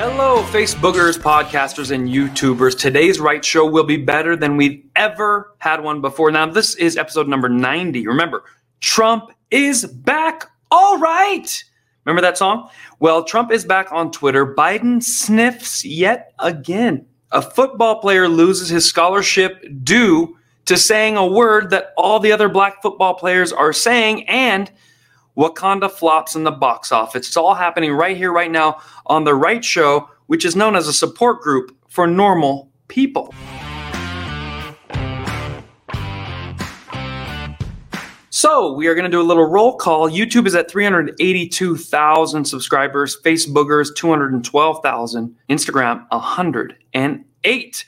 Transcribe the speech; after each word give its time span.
Hello, 0.00 0.44
Facebookers, 0.44 1.18
podcasters, 1.18 1.90
and 1.90 2.08
YouTubers. 2.08 2.78
Today's 2.78 3.18
Right 3.18 3.44
Show 3.44 3.66
will 3.66 3.82
be 3.82 3.96
better 3.96 4.36
than 4.36 4.56
we've 4.56 4.84
ever 4.94 5.56
had 5.58 5.82
one 5.82 6.00
before. 6.00 6.30
Now, 6.30 6.46
this 6.46 6.76
is 6.76 6.96
episode 6.96 7.26
number 7.26 7.48
90. 7.48 8.06
Remember, 8.06 8.44
Trump 8.78 9.32
is 9.50 9.84
back. 9.86 10.48
All 10.70 10.98
right. 10.98 11.64
Remember 12.04 12.22
that 12.22 12.38
song? 12.38 12.70
Well, 13.00 13.24
Trump 13.24 13.50
is 13.50 13.64
back 13.64 13.90
on 13.90 14.12
Twitter. 14.12 14.54
Biden 14.54 15.02
sniffs 15.02 15.84
yet 15.84 16.32
again. 16.38 17.04
A 17.32 17.42
football 17.42 18.00
player 18.00 18.28
loses 18.28 18.68
his 18.68 18.84
scholarship 18.84 19.64
due 19.82 20.38
to 20.66 20.76
saying 20.76 21.16
a 21.16 21.26
word 21.26 21.70
that 21.70 21.92
all 21.96 22.20
the 22.20 22.30
other 22.30 22.48
black 22.48 22.82
football 22.82 23.14
players 23.14 23.52
are 23.52 23.72
saying, 23.72 24.28
and 24.28 24.70
Wakanda 25.38 25.88
flops 25.88 26.34
in 26.34 26.42
the 26.42 26.50
box 26.50 26.90
office. 26.90 27.28
It's 27.28 27.36
all 27.36 27.54
happening 27.54 27.92
right 27.92 28.16
here, 28.16 28.32
right 28.32 28.50
now 28.50 28.80
on 29.06 29.22
The 29.22 29.36
Right 29.36 29.64
Show, 29.64 30.10
which 30.26 30.44
is 30.44 30.56
known 30.56 30.74
as 30.74 30.88
a 30.88 30.92
support 30.92 31.40
group 31.42 31.76
for 31.88 32.08
normal 32.08 32.72
people. 32.88 33.32
So, 38.30 38.72
we 38.72 38.88
are 38.88 38.94
going 38.94 39.04
to 39.04 39.10
do 39.10 39.20
a 39.20 39.22
little 39.22 39.46
roll 39.46 39.76
call. 39.76 40.10
YouTube 40.10 40.46
is 40.46 40.56
at 40.56 40.68
382,000 40.68 42.44
subscribers, 42.44 43.20
Facebookers 43.22 43.94
212,000, 43.94 45.36
Instagram 45.48 46.06
108. 46.10 47.84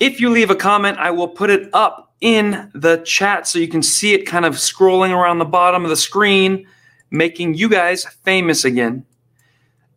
If 0.00 0.20
you 0.20 0.30
leave 0.30 0.50
a 0.50 0.56
comment, 0.56 0.98
I 0.98 1.12
will 1.12 1.28
put 1.28 1.50
it 1.50 1.70
up 1.72 2.14
in 2.20 2.70
the 2.74 2.98
chat 2.98 3.46
so 3.46 3.60
you 3.60 3.68
can 3.68 3.82
see 3.82 4.12
it 4.12 4.26
kind 4.26 4.44
of 4.44 4.54
scrolling 4.54 5.10
around 5.10 5.38
the 5.38 5.44
bottom 5.44 5.84
of 5.84 5.90
the 5.90 5.96
screen 5.96 6.66
making 7.10 7.54
you 7.54 7.68
guys 7.68 8.04
famous 8.24 8.64
again. 8.64 9.04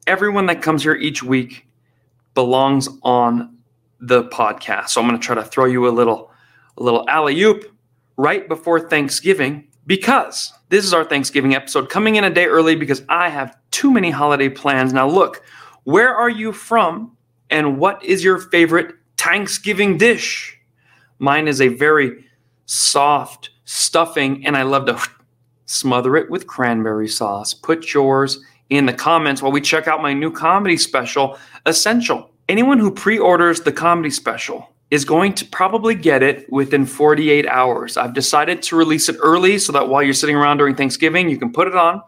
Everyone 0.07 0.47
that 0.47 0.61
comes 0.61 0.83
here 0.83 0.95
each 0.95 1.23
week 1.23 1.67
belongs 2.33 2.89
on 3.03 3.57
the 3.99 4.23
podcast. 4.25 4.89
So 4.89 5.01
I'm 5.01 5.07
going 5.07 5.19
to 5.19 5.25
try 5.25 5.35
to 5.35 5.43
throw 5.43 5.65
you 5.65 5.87
a 5.87 5.91
little 5.91 6.31
a 6.77 6.83
little 6.83 7.07
alley 7.07 7.39
oop 7.41 7.71
right 8.17 8.47
before 8.47 8.79
Thanksgiving 8.79 9.67
because 9.85 10.51
this 10.69 10.83
is 10.83 10.93
our 10.93 11.03
Thanksgiving 11.03 11.55
episode 11.55 11.89
coming 11.89 12.15
in 12.15 12.23
a 12.23 12.29
day 12.29 12.45
early 12.45 12.75
because 12.75 13.03
I 13.09 13.29
have 13.29 13.55
too 13.71 13.91
many 13.91 14.09
holiday 14.09 14.49
plans. 14.49 14.91
Now 14.91 15.07
look, 15.07 15.43
where 15.83 16.13
are 16.13 16.29
you 16.29 16.51
from 16.51 17.15
and 17.49 17.77
what 17.77 18.03
is 18.03 18.23
your 18.23 18.39
favorite 18.39 18.95
Thanksgiving 19.17 19.97
dish? 19.97 20.59
Mine 21.19 21.47
is 21.47 21.61
a 21.61 21.67
very 21.67 22.25
soft 22.65 23.51
stuffing 23.65 24.45
and 24.45 24.57
I 24.57 24.63
love 24.63 24.87
to 24.87 24.99
smother 25.73 26.15
it 26.15 26.29
with 26.29 26.47
cranberry 26.47 27.07
sauce. 27.07 27.53
Put 27.53 27.93
yours 27.93 28.39
in 28.69 28.85
the 28.85 28.93
comments 28.93 29.41
while 29.41 29.51
we 29.51 29.61
check 29.61 29.87
out 29.87 30.01
my 30.01 30.13
new 30.13 30.31
comedy 30.31 30.77
special, 30.77 31.37
Essential. 31.65 32.29
Anyone 32.49 32.77
who 32.77 32.91
pre 32.91 33.17
orders 33.17 33.61
the 33.61 33.71
comedy 33.71 34.09
special 34.09 34.69
is 34.91 35.05
going 35.05 35.33
to 35.33 35.45
probably 35.45 35.95
get 35.95 36.21
it 36.21 36.51
within 36.51 36.85
48 36.85 37.47
hours. 37.47 37.97
I've 37.97 38.13
decided 38.13 38.61
to 38.63 38.75
release 38.75 39.09
it 39.09 39.15
early 39.21 39.57
so 39.57 39.71
that 39.71 39.87
while 39.87 40.03
you're 40.03 40.13
sitting 40.13 40.35
around 40.35 40.57
during 40.57 40.75
Thanksgiving, 40.75 41.29
you 41.29 41.37
can 41.37 41.51
put 41.51 41.67
it 41.67 41.75
on. 41.75 42.01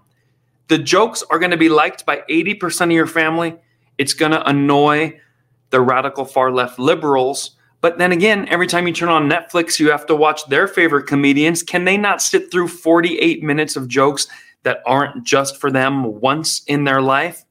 The 0.67 0.77
jokes 0.77 1.23
are 1.29 1.39
going 1.39 1.51
to 1.51 1.57
be 1.57 1.69
liked 1.69 2.05
by 2.05 2.23
80% 2.29 2.81
of 2.81 2.91
your 2.91 3.07
family. 3.07 3.55
It's 3.97 4.13
going 4.13 4.33
to 4.33 4.47
annoy 4.47 5.19
the 5.69 5.81
radical 5.81 6.25
far 6.25 6.51
left 6.51 6.77
liberals 6.77 7.55
but 7.85 7.99
then 7.99 8.11
again, 8.11 8.47
every 8.47 8.65
time 8.65 8.87
you 8.87 8.93
turn 8.93 9.09
on 9.09 9.29
Netflix, 9.29 9.79
you 9.79 9.91
have 9.91 10.07
to 10.07 10.15
watch 10.15 10.43
their 10.47 10.67
favorite 10.67 11.05
comedians. 11.05 11.61
Can 11.61 11.85
they 11.85 11.97
not 11.97 12.19
sit 12.19 12.49
through 12.49 12.69
48 12.69 13.43
minutes 13.43 13.75
of 13.75 13.87
jokes 13.87 14.25
that 14.63 14.79
aren't 14.87 15.23
just 15.23 15.61
for 15.61 15.69
them 15.69 16.19
once 16.19 16.63
in 16.63 16.85
their 16.85 16.99
life? 16.99 17.45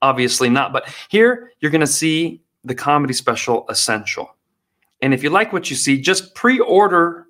Obviously 0.00 0.48
not. 0.48 0.72
But 0.72 0.88
here 1.08 1.50
you're 1.58 1.72
going 1.72 1.80
to 1.80 1.88
see 1.88 2.40
the 2.62 2.72
comedy 2.72 3.12
special 3.12 3.66
Essential. 3.68 4.36
And 5.02 5.12
if 5.12 5.24
you 5.24 5.30
like 5.30 5.52
what 5.52 5.70
you 5.70 5.74
see, 5.74 6.00
just 6.00 6.36
pre 6.36 6.60
order 6.60 7.26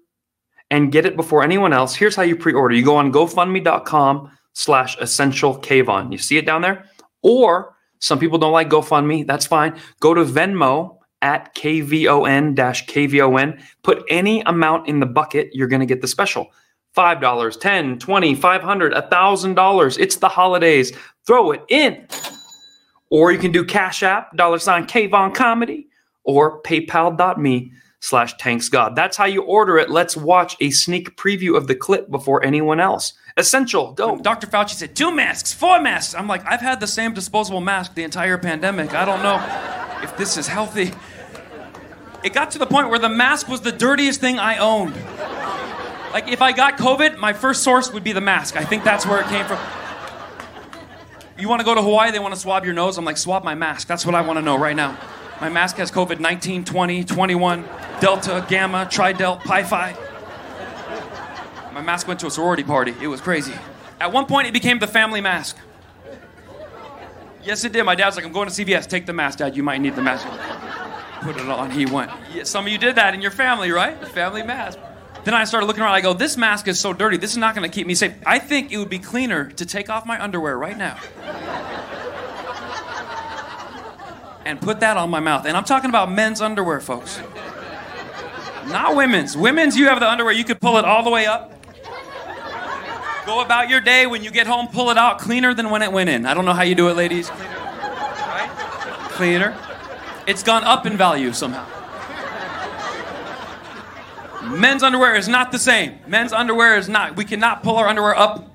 and 0.70 0.92
get 0.92 1.06
it 1.06 1.16
before 1.16 1.42
anyone 1.42 1.72
else. 1.72 1.94
Here's 1.94 2.14
how 2.14 2.24
you 2.24 2.36
pre 2.36 2.52
order 2.52 2.74
you 2.74 2.84
go 2.84 2.96
on 2.96 3.10
GoFundMe.com 3.10 4.30
slash 4.52 4.98
essential 4.98 5.58
Kayvon. 5.58 6.12
You 6.12 6.18
see 6.18 6.36
it 6.36 6.44
down 6.44 6.60
there? 6.60 6.84
Or 7.22 7.74
some 8.00 8.18
people 8.18 8.36
don't 8.36 8.52
like 8.52 8.68
GoFundMe. 8.68 9.26
That's 9.26 9.46
fine. 9.46 9.80
Go 10.00 10.12
to 10.12 10.24
Venmo 10.26 10.98
at 11.22 11.54
KVON 11.54 12.54
KVON. 12.54 13.62
Put 13.82 14.04
any 14.08 14.40
amount 14.42 14.88
in 14.88 15.00
the 15.00 15.06
bucket, 15.06 15.50
you're 15.52 15.68
going 15.68 15.80
to 15.80 15.86
get 15.86 16.00
the 16.00 16.08
special. 16.08 16.50
$5, 16.96 17.60
10, 17.60 17.98
20, 17.98 18.34
500, 18.34 18.92
$1,000. 18.92 19.98
It's 19.98 20.16
the 20.16 20.28
holidays. 20.28 20.92
Throw 21.26 21.52
it 21.52 21.62
in. 21.68 22.06
Or 23.10 23.32
you 23.32 23.38
can 23.38 23.52
do 23.52 23.64
Cash 23.64 24.02
App, 24.02 24.36
dollar 24.36 24.58
sign 24.58 24.86
Kayvon 24.86 25.34
Comedy, 25.34 25.88
or 26.24 26.62
paypal.me 26.62 27.72
slash 28.00 28.34
tanksgod. 28.36 28.96
That's 28.96 29.16
how 29.16 29.26
you 29.26 29.42
order 29.42 29.78
it. 29.78 29.90
Let's 29.90 30.16
watch 30.16 30.56
a 30.60 30.70
sneak 30.70 31.16
preview 31.16 31.56
of 31.56 31.66
the 31.66 31.74
clip 31.74 32.10
before 32.10 32.44
anyone 32.44 32.80
else. 32.80 33.12
Essential, 33.36 33.92
go. 33.92 34.16
Dr. 34.16 34.46
Fauci 34.46 34.70
said, 34.70 34.96
two 34.96 35.14
masks, 35.14 35.52
four 35.52 35.80
masks. 35.80 36.14
I'm 36.14 36.26
like, 36.26 36.44
I've 36.46 36.60
had 36.60 36.80
the 36.80 36.86
same 36.86 37.14
disposable 37.14 37.60
mask 37.60 37.94
the 37.94 38.04
entire 38.04 38.38
pandemic. 38.38 38.94
I 38.94 39.04
don't 39.04 39.22
know 39.22 39.38
if 40.02 40.16
this 40.16 40.36
is 40.36 40.46
healthy. 40.46 40.92
It 42.22 42.34
got 42.34 42.50
to 42.52 42.58
the 42.58 42.66
point 42.66 42.90
where 42.90 42.98
the 42.98 43.08
mask 43.08 43.48
was 43.48 43.62
the 43.62 43.72
dirtiest 43.72 44.20
thing 44.20 44.38
I 44.38 44.58
owned. 44.58 44.94
Like, 46.12 46.28
if 46.28 46.42
I 46.42 46.52
got 46.52 46.76
COVID, 46.76 47.18
my 47.18 47.32
first 47.32 47.62
source 47.62 47.92
would 47.92 48.04
be 48.04 48.12
the 48.12 48.20
mask. 48.20 48.56
I 48.56 48.64
think 48.64 48.84
that's 48.84 49.06
where 49.06 49.20
it 49.20 49.26
came 49.26 49.46
from. 49.46 49.58
You 51.38 51.48
want 51.48 51.60
to 51.60 51.64
go 51.64 51.74
to 51.74 51.80
Hawaii? 51.80 52.10
They 52.10 52.18
want 52.18 52.34
to 52.34 52.40
swab 52.40 52.64
your 52.64 52.74
nose? 52.74 52.98
I'm 52.98 53.04
like, 53.04 53.16
swab 53.16 53.44
my 53.44 53.54
mask. 53.54 53.86
That's 53.86 54.04
what 54.04 54.14
I 54.14 54.20
want 54.20 54.36
to 54.36 54.42
know 54.42 54.58
right 54.58 54.76
now. 54.76 54.98
My 55.40 55.48
mask 55.48 55.76
has 55.76 55.90
COVID 55.90 56.20
19, 56.20 56.64
20, 56.64 57.04
21, 57.04 57.64
Delta, 58.00 58.44
Gamma, 58.48 58.86
Tridelt, 58.90 59.40
Pi 59.40 59.62
Phi. 59.62 59.96
My 61.72 61.80
mask 61.80 62.06
went 62.06 62.20
to 62.20 62.26
a 62.26 62.30
sorority 62.30 62.64
party. 62.64 62.94
It 63.00 63.06
was 63.06 63.22
crazy. 63.22 63.54
At 64.00 64.12
one 64.12 64.26
point, 64.26 64.48
it 64.48 64.52
became 64.52 64.78
the 64.78 64.86
family 64.86 65.22
mask. 65.22 65.56
Yes, 67.42 67.64
it 67.64 67.72
did. 67.72 67.84
My 67.84 67.94
dad's 67.94 68.16
like, 68.16 68.26
I'm 68.26 68.32
going 68.32 68.50
to 68.50 68.54
CVS. 68.54 68.86
Take 68.86 69.06
the 69.06 69.14
mask, 69.14 69.38
Dad. 69.38 69.56
You 69.56 69.62
might 69.62 69.80
need 69.80 69.96
the 69.96 70.02
mask. 70.02 70.26
Put 71.22 71.36
it 71.36 71.48
on. 71.48 71.70
He 71.70 71.86
went. 71.86 72.10
Yeah, 72.32 72.44
some 72.44 72.66
of 72.66 72.72
you 72.72 72.78
did 72.78 72.96
that 72.96 73.14
in 73.14 73.20
your 73.20 73.30
family, 73.30 73.70
right? 73.70 74.00
The 74.00 74.06
family 74.06 74.42
mask. 74.42 74.78
Then 75.24 75.34
I 75.34 75.44
started 75.44 75.66
looking 75.66 75.82
around. 75.82 75.94
I 75.94 76.00
go, 76.00 76.14
this 76.14 76.36
mask 76.36 76.66
is 76.66 76.80
so 76.80 76.92
dirty. 76.92 77.18
This 77.18 77.32
is 77.32 77.36
not 77.36 77.54
going 77.54 77.68
to 77.68 77.74
keep 77.74 77.86
me 77.86 77.94
safe. 77.94 78.14
I 78.24 78.38
think 78.38 78.72
it 78.72 78.78
would 78.78 78.88
be 78.88 78.98
cleaner 78.98 79.50
to 79.52 79.66
take 79.66 79.90
off 79.90 80.06
my 80.06 80.22
underwear 80.22 80.56
right 80.56 80.78
now 80.78 80.98
and 84.46 84.60
put 84.60 84.80
that 84.80 84.96
on 84.96 85.10
my 85.10 85.20
mouth. 85.20 85.44
And 85.44 85.56
I'm 85.56 85.64
talking 85.64 85.90
about 85.90 86.10
men's 86.10 86.40
underwear, 86.40 86.80
folks. 86.80 87.20
Not 88.68 88.96
women's. 88.96 89.36
Women's, 89.36 89.76
you 89.76 89.88
have 89.88 90.00
the 90.00 90.08
underwear. 90.08 90.32
You 90.32 90.44
could 90.44 90.60
pull 90.60 90.78
it 90.78 90.84
all 90.84 91.02
the 91.02 91.10
way 91.10 91.26
up. 91.26 91.52
Go 93.26 93.42
about 93.42 93.68
your 93.68 93.80
day. 93.80 94.06
When 94.06 94.24
you 94.24 94.30
get 94.30 94.46
home, 94.46 94.68
pull 94.68 94.90
it 94.90 94.96
out 94.96 95.18
cleaner 95.18 95.52
than 95.52 95.70
when 95.70 95.82
it 95.82 95.92
went 95.92 96.08
in. 96.08 96.24
I 96.24 96.32
don't 96.32 96.46
know 96.46 96.54
how 96.54 96.62
you 96.62 96.74
do 96.74 96.88
it, 96.88 96.96
ladies. 96.96 97.28
Cleaner. 97.28 97.58
Right? 97.58 98.50
Cleaner. 99.10 99.69
It's 100.30 100.44
gone 100.44 100.62
up 100.62 100.86
in 100.86 100.96
value 100.96 101.32
somehow. 101.32 101.66
Men's 104.44 104.84
underwear 104.84 105.16
is 105.16 105.26
not 105.26 105.50
the 105.50 105.58
same. 105.58 105.98
Men's 106.06 106.32
underwear 106.32 106.78
is 106.78 106.88
not. 106.88 107.16
We 107.16 107.24
cannot 107.24 107.64
pull 107.64 107.76
our 107.78 107.88
underwear 107.88 108.16
up 108.16 108.48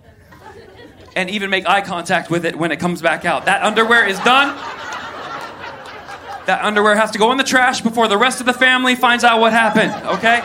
and 1.18 1.30
even 1.30 1.50
make 1.50 1.68
eye 1.68 1.82
contact 1.82 2.30
with 2.30 2.46
it 2.46 2.58
when 2.58 2.72
it 2.72 2.80
comes 2.80 3.02
back 3.02 3.26
out. 3.26 3.44
That 3.48 3.62
underwear 3.62 4.08
is 4.08 4.18
done. 4.20 4.56
That 6.46 6.62
underwear 6.64 6.96
has 6.96 7.12
to 7.12 7.18
go 7.18 7.34
in 7.34 7.38
the 7.38 7.44
trash 7.44 7.82
before 7.82 8.08
the 8.08 8.18
rest 8.18 8.40
of 8.40 8.46
the 8.46 8.54
family 8.54 8.96
finds 8.96 9.26
out 9.26 9.42
what 9.42 9.52
happened, 9.52 9.92
okay? 10.08 10.40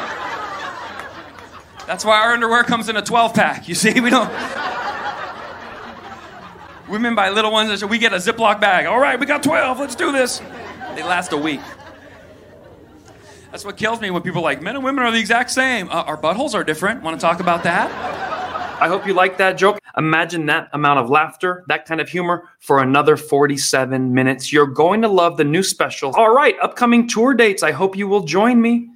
That's 1.86 2.04
why 2.04 2.22
our 2.22 2.32
underwear 2.32 2.64
comes 2.64 2.88
in 2.88 2.96
a 2.96 3.02
12 3.02 3.34
pack. 3.34 3.68
You 3.68 3.76
see, 3.76 4.00
we 4.00 4.10
don't. 4.10 4.32
Women 6.88 7.14
buy 7.14 7.28
little 7.28 7.52
ones, 7.52 7.84
we 7.84 7.98
get 7.98 8.12
a 8.12 8.16
Ziploc 8.16 8.60
bag. 8.60 8.86
All 8.86 8.98
right, 8.98 9.20
we 9.20 9.26
got 9.26 9.44
12, 9.44 9.78
let's 9.78 9.94
do 9.94 10.10
this. 10.10 10.42
They 10.94 11.02
last 11.02 11.32
a 11.32 11.36
week. 11.36 11.60
That's 13.50 13.64
what 13.64 13.76
kills 13.76 14.00
me 14.00 14.10
when 14.10 14.22
people 14.22 14.40
are 14.40 14.44
like, 14.44 14.62
men 14.62 14.76
and 14.76 14.84
women 14.84 15.04
are 15.04 15.10
the 15.10 15.18
exact 15.18 15.50
same. 15.50 15.88
Uh, 15.88 16.02
our 16.02 16.16
buttholes 16.16 16.54
are 16.54 16.62
different. 16.62 17.02
Want 17.02 17.18
to 17.18 17.20
talk 17.20 17.40
about 17.40 17.64
that? 17.64 17.90
I 18.80 18.88
hope 18.88 19.06
you 19.06 19.12
like 19.12 19.36
that 19.38 19.58
joke. 19.58 19.78
Imagine 19.96 20.46
that 20.46 20.68
amount 20.72 21.00
of 21.00 21.10
laughter, 21.10 21.64
that 21.68 21.84
kind 21.84 22.00
of 22.00 22.08
humor 22.08 22.48
for 22.60 22.80
another 22.80 23.16
47 23.16 24.14
minutes. 24.14 24.52
You're 24.52 24.66
going 24.66 25.02
to 25.02 25.08
love 25.08 25.36
the 25.36 25.44
new 25.44 25.62
special. 25.62 26.12
All 26.12 26.34
right, 26.34 26.54
upcoming 26.62 27.08
tour 27.08 27.34
dates. 27.34 27.62
I 27.62 27.72
hope 27.72 27.96
you 27.96 28.08
will 28.08 28.22
join 28.22 28.62
me. 28.62 28.88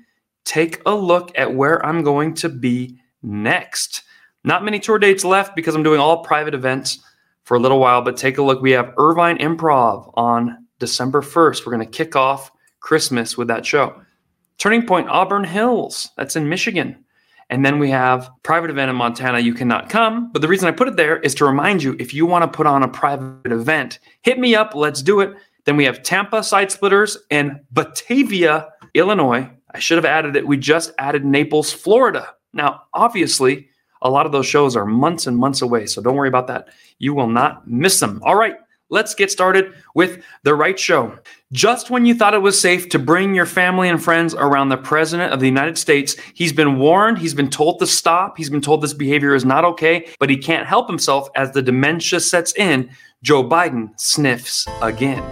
Take 0.45 0.81
a 0.87 0.95
look 0.95 1.37
at 1.37 1.55
where 1.55 1.85
I'm 1.85 2.03
going 2.03 2.35
to 2.35 2.49
be 2.49 2.99
next. 3.23 4.05
Not 4.45 4.65
many 4.65 4.79
tour 4.79 4.99
dates 4.99 5.25
left 5.25 5.57
because 5.57 5.75
I'm 5.75 5.83
doing 5.83 6.01
all 6.01 6.23
private 6.23 6.55
events 6.55 7.01
for 7.43 7.57
a 7.57 7.61
little 7.61 7.79
while, 7.79 8.03
but 8.03 8.17
take 8.17 8.39
a 8.39 8.43
look. 8.43 8.63
We 8.63 8.71
have 8.71 8.95
Irvine 8.97 9.39
Improv 9.39 10.13
on 10.15 10.64
December 10.79 11.23
1st. 11.23 11.65
We're 11.65 11.73
going 11.75 11.87
to 11.87 11.99
kick 11.99 12.17
off 12.17 12.51
Christmas 12.81 13.37
with 13.37 13.49
that 13.49 13.67
show. 13.67 14.01
Turning 14.59 14.87
Point 14.87 15.09
Auburn 15.09 15.45
Hills, 15.45 16.11
that's 16.17 16.37
in 16.37 16.49
Michigan. 16.49 17.05
And 17.51 17.65
then 17.65 17.79
we 17.79 17.91
have 17.91 18.31
private 18.43 18.71
event 18.71 18.91
in 18.91 18.97
Montana. 18.97 19.39
You 19.39 19.55
cannot 19.55 19.89
come. 19.89 20.33
But 20.33 20.43
the 20.43 20.49
reason 20.49 20.69
I 20.69 20.73
put 20.73 20.89
it 20.89 20.97
there 20.97 21.19
is 21.19 21.35
to 21.37 21.45
remind 21.45 21.83
you 21.83 21.97
if 21.99 22.15
you 22.15 22.27
want 22.27 22.43
to 22.43 22.57
put 22.57 22.67
on 22.67 22.83
a 22.83 22.89
private 22.89 23.53
event, 23.53 23.99
hit 24.23 24.39
me 24.39 24.55
up. 24.55 24.75
Let's 24.75 25.03
do 25.03 25.21
it. 25.21 25.35
Then 25.65 25.77
we 25.77 25.85
have 25.85 26.03
Tampa 26.03 26.43
Side 26.43 26.71
Splitters 26.71 27.19
and 27.31 27.61
Batavia, 27.71 28.69
Illinois. 28.95 29.51
I 29.73 29.79
should 29.79 29.99
have 29.99 30.05
added 30.05 30.37
it. 30.37 30.47
We 30.47 30.57
just 30.57 30.93
added 30.99 31.25
Naples, 31.25 31.73
Florida. 31.73 32.35
Now, 32.53 32.83
obviously, 32.95 33.69
a 34.03 34.11
lot 34.11 34.27
of 34.27 34.33
those 34.33 34.47
shows 34.47 34.77
are 34.77 34.87
months 34.87 35.27
and 35.27 35.37
months 35.37 35.63
away, 35.63 35.87
so 35.87 36.01
don't 36.01 36.17
worry 36.17 36.29
about 36.29 36.47
that. 36.47 36.69
You 36.99 37.15
will 37.15 37.27
not 37.27 37.67
miss 37.67 37.99
them. 37.99 38.21
All 38.25 38.37
right, 38.37 38.57
let's 38.91 39.15
get 39.15 39.31
started 39.31 39.73
with 39.95 40.23
The 40.43 40.55
Right 40.55 40.79
Show. 40.79 41.19
Just 41.53 41.91
when 41.91 42.07
you 42.07 42.15
thought 42.15 42.35
it 42.35 42.43
was 42.43 42.61
safe 42.61 42.89
to 42.91 42.99
bring 42.99 43.35
your 43.35 43.47
family 43.47 43.89
and 43.89 44.03
friends 44.03 44.35
around 44.35 44.69
the 44.69 44.77
President 44.77 45.33
of 45.33 45.41
the 45.41 45.47
United 45.47 45.79
States, 45.79 46.17
he's 46.35 46.53
been 46.53 46.79
warned, 46.79 47.19
he's 47.19 47.35
been 47.35 47.51
told 47.51 47.79
to 47.81 47.87
stop, 47.87 48.37
he's 48.37 48.51
been 48.51 48.61
told 48.61 48.83
this 48.83 48.95
behavior 48.95 49.35
is 49.35 49.45
not 49.45 49.65
okay, 49.65 50.09
but 50.19 50.31
he 50.31 50.37
can't 50.37 50.67
help 50.67 50.89
himself 50.89 51.29
as 51.37 51.53
the 51.53 51.63
dementia 51.63 52.21
sets 52.21 52.55
in. 52.55 52.91
Joe 53.23 53.43
Biden 53.43 53.99
sniffs 53.99 54.67
again. 54.83 55.23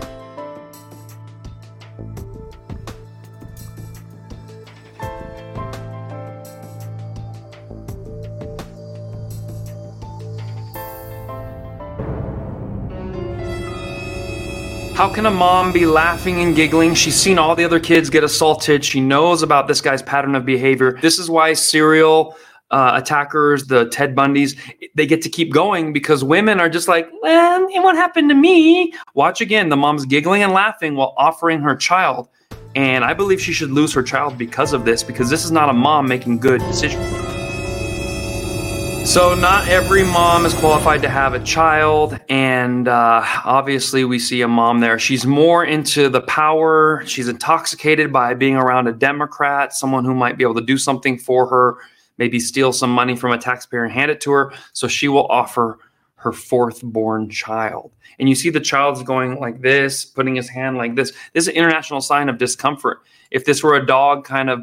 How 15.02 15.12
can 15.12 15.26
a 15.26 15.32
mom 15.32 15.72
be 15.72 15.84
laughing 15.84 16.42
and 16.42 16.54
giggling? 16.54 16.94
She's 16.94 17.16
seen 17.16 17.36
all 17.36 17.56
the 17.56 17.64
other 17.64 17.80
kids 17.80 18.08
get 18.08 18.22
assaulted. 18.22 18.84
She 18.84 19.00
knows 19.00 19.42
about 19.42 19.66
this 19.66 19.80
guy's 19.80 20.00
pattern 20.00 20.36
of 20.36 20.46
behavior. 20.46 20.96
This 21.02 21.18
is 21.18 21.28
why 21.28 21.54
serial 21.54 22.36
uh, 22.70 22.92
attackers, 22.94 23.66
the 23.66 23.88
Ted 23.88 24.14
Bundys, 24.14 24.56
they 24.94 25.04
get 25.08 25.20
to 25.22 25.28
keep 25.28 25.52
going 25.52 25.92
because 25.92 26.22
women 26.22 26.60
are 26.60 26.68
just 26.68 26.86
like, 26.86 27.10
well, 27.20 27.66
it 27.68 27.82
won't 27.82 27.96
happen 27.96 28.28
to 28.28 28.34
me. 28.36 28.94
Watch 29.14 29.40
again. 29.40 29.70
The 29.70 29.76
mom's 29.76 30.06
giggling 30.06 30.44
and 30.44 30.52
laughing 30.52 30.94
while 30.94 31.14
offering 31.18 31.62
her 31.62 31.74
child. 31.74 32.28
And 32.76 33.02
I 33.02 33.12
believe 33.12 33.40
she 33.40 33.52
should 33.52 33.72
lose 33.72 33.92
her 33.94 34.04
child 34.04 34.38
because 34.38 34.72
of 34.72 34.84
this, 34.84 35.02
because 35.02 35.28
this 35.28 35.44
is 35.44 35.50
not 35.50 35.68
a 35.68 35.72
mom 35.72 36.06
making 36.06 36.38
good 36.38 36.60
decisions. 36.60 37.31
So, 39.04 39.34
not 39.34 39.68
every 39.68 40.04
mom 40.04 40.46
is 40.46 40.54
qualified 40.54 41.02
to 41.02 41.08
have 41.08 41.34
a 41.34 41.42
child. 41.42 42.18
And 42.28 42.86
uh, 42.86 43.22
obviously, 43.44 44.04
we 44.04 44.18
see 44.18 44.42
a 44.42 44.48
mom 44.48 44.78
there. 44.78 44.98
She's 44.98 45.26
more 45.26 45.64
into 45.64 46.08
the 46.08 46.20
power. 46.22 47.02
She's 47.04 47.26
intoxicated 47.28 48.12
by 48.12 48.34
being 48.34 48.56
around 48.56 48.86
a 48.86 48.92
Democrat, 48.92 49.74
someone 49.74 50.04
who 50.04 50.14
might 50.14 50.38
be 50.38 50.44
able 50.44 50.54
to 50.54 50.64
do 50.64 50.78
something 50.78 51.18
for 51.18 51.46
her, 51.46 51.78
maybe 52.16 52.38
steal 52.38 52.72
some 52.72 52.90
money 52.90 53.16
from 53.16 53.32
a 53.32 53.38
taxpayer 53.38 53.84
and 53.84 53.92
hand 53.92 54.10
it 54.10 54.20
to 54.22 54.30
her. 54.30 54.54
So, 54.72 54.86
she 54.88 55.08
will 55.08 55.26
offer 55.26 55.78
her 56.14 56.32
fourth 56.32 56.80
born 56.82 57.28
child. 57.28 57.92
And 58.20 58.28
you 58.28 58.36
see 58.36 58.50
the 58.50 58.60
child's 58.60 59.02
going 59.02 59.40
like 59.40 59.60
this, 59.60 60.04
putting 60.04 60.36
his 60.36 60.48
hand 60.48 60.78
like 60.78 60.94
this. 60.94 61.10
This 61.32 61.44
is 61.44 61.48
an 61.48 61.54
international 61.56 62.00
sign 62.00 62.28
of 62.28 62.38
discomfort. 62.38 63.02
If 63.32 63.44
this 63.44 63.62
were 63.64 63.74
a 63.74 63.84
dog 63.84 64.24
kind 64.24 64.48
of 64.48 64.60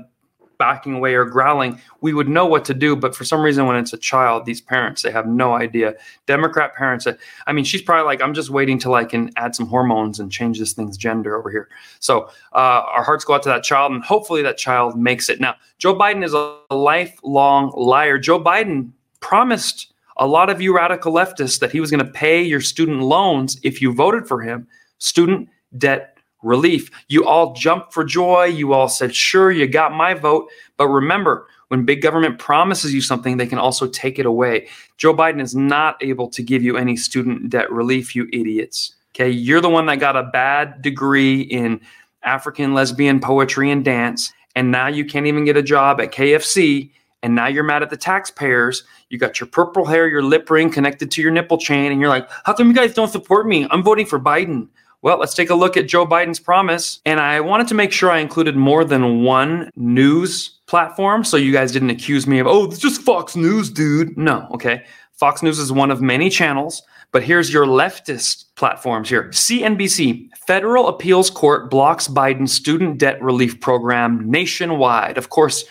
backing 0.60 0.94
away 0.94 1.16
or 1.16 1.26
growling, 1.26 1.82
we 2.02 2.14
would 2.14 2.30
know 2.30 2.46
what 2.46 2.64
to 2.66 2.74
do. 2.76 2.96
But 2.96 3.16
for 3.16 3.24
some 3.24 3.42
reason, 3.42 3.66
when 3.66 3.78
it's 3.78 3.94
a 3.94 3.98
child, 3.98 4.46
these 4.46 4.62
parents, 4.62 5.02
they 5.02 5.12
have 5.12 5.26
no 5.26 5.54
idea. 5.54 5.96
Democrat 6.28 6.76
parents, 6.76 7.08
I 7.48 7.54
mean, 7.54 7.64
she's 7.64 7.82
probably 7.82 8.06
like, 8.06 8.22
I'm 8.22 8.36
just 8.36 8.52
waiting 8.52 8.78
till 8.78 8.94
I 8.94 9.06
can 9.06 9.32
add 9.38 9.56
some 9.56 9.66
hormones 9.66 10.20
and 10.20 10.32
change 10.32 10.60
this 10.60 10.74
thing's 10.74 10.98
gender 10.98 11.36
over 11.36 11.50
here. 11.50 11.70
So 12.00 12.30
uh, 12.54 12.84
our 12.94 13.04
hearts 13.04 13.26
go 13.26 13.34
out 13.34 13.44
to 13.44 13.50
that 13.50 13.64
child, 13.64 13.92
and 13.92 14.04
hopefully 14.04 14.44
that 14.44 14.58
child 14.58 14.96
makes 14.96 15.30
it. 15.30 15.40
Now, 15.40 15.56
Joe 15.80 15.98
Biden 15.98 16.24
is 16.24 16.34
a 16.34 16.60
lifelong 16.70 17.74
liar. 17.76 18.20
Joe 18.20 18.40
Biden 18.40 18.92
promised 19.22 19.94
a 20.18 20.28
lot 20.28 20.50
of 20.50 20.62
you 20.62 20.76
radical 20.76 21.14
leftists 21.14 21.60
that 21.60 21.72
he 21.72 21.80
was 21.80 21.90
going 21.90 22.06
to 22.06 22.12
pay 22.12 22.44
your 22.44 22.60
student 22.60 23.02
loans 23.02 23.58
if 23.64 23.82
you 23.82 23.94
voted 23.94 24.28
for 24.28 24.42
him. 24.42 24.68
Student 24.98 25.48
debt 25.78 26.19
relief. 26.42 26.90
You 27.08 27.26
all 27.26 27.54
jumped 27.54 27.94
for 27.94 28.04
joy. 28.04 28.46
You 28.46 28.74
all 28.74 28.90
said, 28.90 29.16
sure, 29.16 29.52
you 29.52 29.68
got 29.68 29.94
my 29.94 30.14
vote. 30.14 30.50
But 30.78 30.88
remember, 30.88 31.48
when 31.70 31.86
big 31.86 32.02
government 32.02 32.40
promises 32.40 32.94
you 32.94 33.02
something, 33.02 33.38
they 33.38 33.48
can 33.48 33.60
also 33.60 33.88
take 33.88 34.20
it 34.20 34.26
away. 34.26 34.68
Joe 34.98 35.14
Biden 35.14 35.42
is 35.42 35.56
not 35.56 36.02
able 36.02 36.28
to 36.30 36.42
give 36.42 36.64
you 36.64 36.78
any 36.78 36.96
student 36.96 37.50
debt 37.50 37.72
relief, 37.72 38.16
you 38.16 38.28
idiots. 38.34 38.96
Okay, 39.16 39.30
you're 39.30 39.62
the 39.62 39.70
one 39.70 39.86
that 39.88 40.00
got 40.00 40.16
a 40.16 40.24
bad 40.24 40.82
degree 40.82 41.42
in 41.42 41.82
African 42.24 42.74
lesbian 42.74 43.20
poetry 43.20 43.72
and 43.72 43.84
dance, 43.84 44.34
and 44.56 44.72
now 44.72 44.88
you 44.88 45.06
can't 45.06 45.26
even 45.26 45.46
get 45.46 45.58
a 45.58 45.64
job 45.64 46.00
at 46.00 46.12
KFC, 46.12 46.92
and 47.22 47.36
now 47.36 47.48
you're 47.48 47.64
mad 47.64 47.84
at 47.84 47.90
the 47.90 47.98
taxpayers. 47.98 48.84
You 49.10 49.18
got 49.18 49.40
your 49.40 49.48
purple 49.48 49.86
hair, 49.86 50.08
your 50.08 50.24
lip 50.24 50.50
ring 50.50 50.72
connected 50.72 51.12
to 51.12 51.22
your 51.22 51.32
nipple 51.32 51.58
chain, 51.58 51.92
and 51.92 52.00
you're 52.00 52.10
like, 52.10 52.30
how 52.46 52.54
come 52.54 52.68
you 52.68 52.74
guys 52.74 52.94
don't 52.94 53.10
support 53.10 53.48
me? 53.48 53.68
I'm 53.72 53.84
voting 53.84 54.06
for 54.06 54.20
Biden. 54.20 54.70
Well, 55.01 55.18
let's 55.18 55.34
take 55.34 55.50
a 55.50 55.56
look 55.56 55.78
at 55.78 55.88
Joe 55.88 56.06
Biden's 56.06 56.40
promise. 56.40 57.00
And 57.06 57.19
I 57.19 57.40
wanted 57.40 57.68
to 57.69 57.74
make 57.74 57.92
sure 57.92 58.12
I 58.12 58.19
included 58.19 58.56
more 58.56 58.84
than 58.84 59.24
one 59.24 59.69
news 59.75 60.60
platform 60.68 61.24
so 61.24 61.38
you 61.38 61.54
guys 61.54 61.72
didn't 61.72 61.90
accuse 61.90 62.28
me 62.28 62.40
of, 62.40 62.48
oh, 62.48 62.66
it's 62.66 62.80
just 62.80 63.01
Fox 63.01 63.36
News, 63.36 63.69
dude. 63.69 64.18
No, 64.18 64.48
okay. 64.51 64.84
Fox 65.13 65.42
News 65.42 65.57
is 65.60 65.72
one 65.72 65.92
of 65.92 66.01
many 66.01 66.30
channels, 66.30 66.81
but 67.12 67.24
here's 67.24 67.51
your 67.51 67.66
leftist 67.66 68.46
platforms 68.56 69.10
here. 69.10 69.30
CNBC, 69.30 70.30
Federal 70.48 70.88
Appeals 70.88 71.30
Court 71.30 71.69
blocks 71.69 72.07
Biden's 72.07 72.54
student 72.54 72.98
debt 72.98 73.22
relief 73.22 73.60
program 73.60 74.30
nationwide. 74.30 75.18
Of 75.18 75.30
course, 75.30 75.66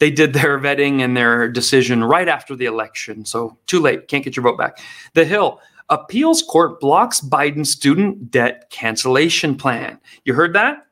they 0.00 0.10
did 0.10 0.32
their 0.32 0.58
vetting 0.58 1.00
and 1.00 1.16
their 1.16 1.48
decision 1.48 2.02
right 2.02 2.28
after 2.28 2.56
the 2.56 2.64
election. 2.64 3.24
So 3.24 3.58
too 3.66 3.80
late, 3.80 4.08
can't 4.08 4.24
get 4.24 4.34
your 4.34 4.42
vote 4.42 4.58
back. 4.58 4.78
The 5.14 5.24
Hill, 5.24 5.60
Appeals 5.90 6.42
court 6.42 6.78
blocks 6.78 7.20
Biden's 7.20 7.70
student 7.70 8.30
debt 8.30 8.70
cancellation 8.70 9.56
plan. 9.56 9.98
You 10.24 10.34
heard 10.34 10.52
that? 10.54 10.86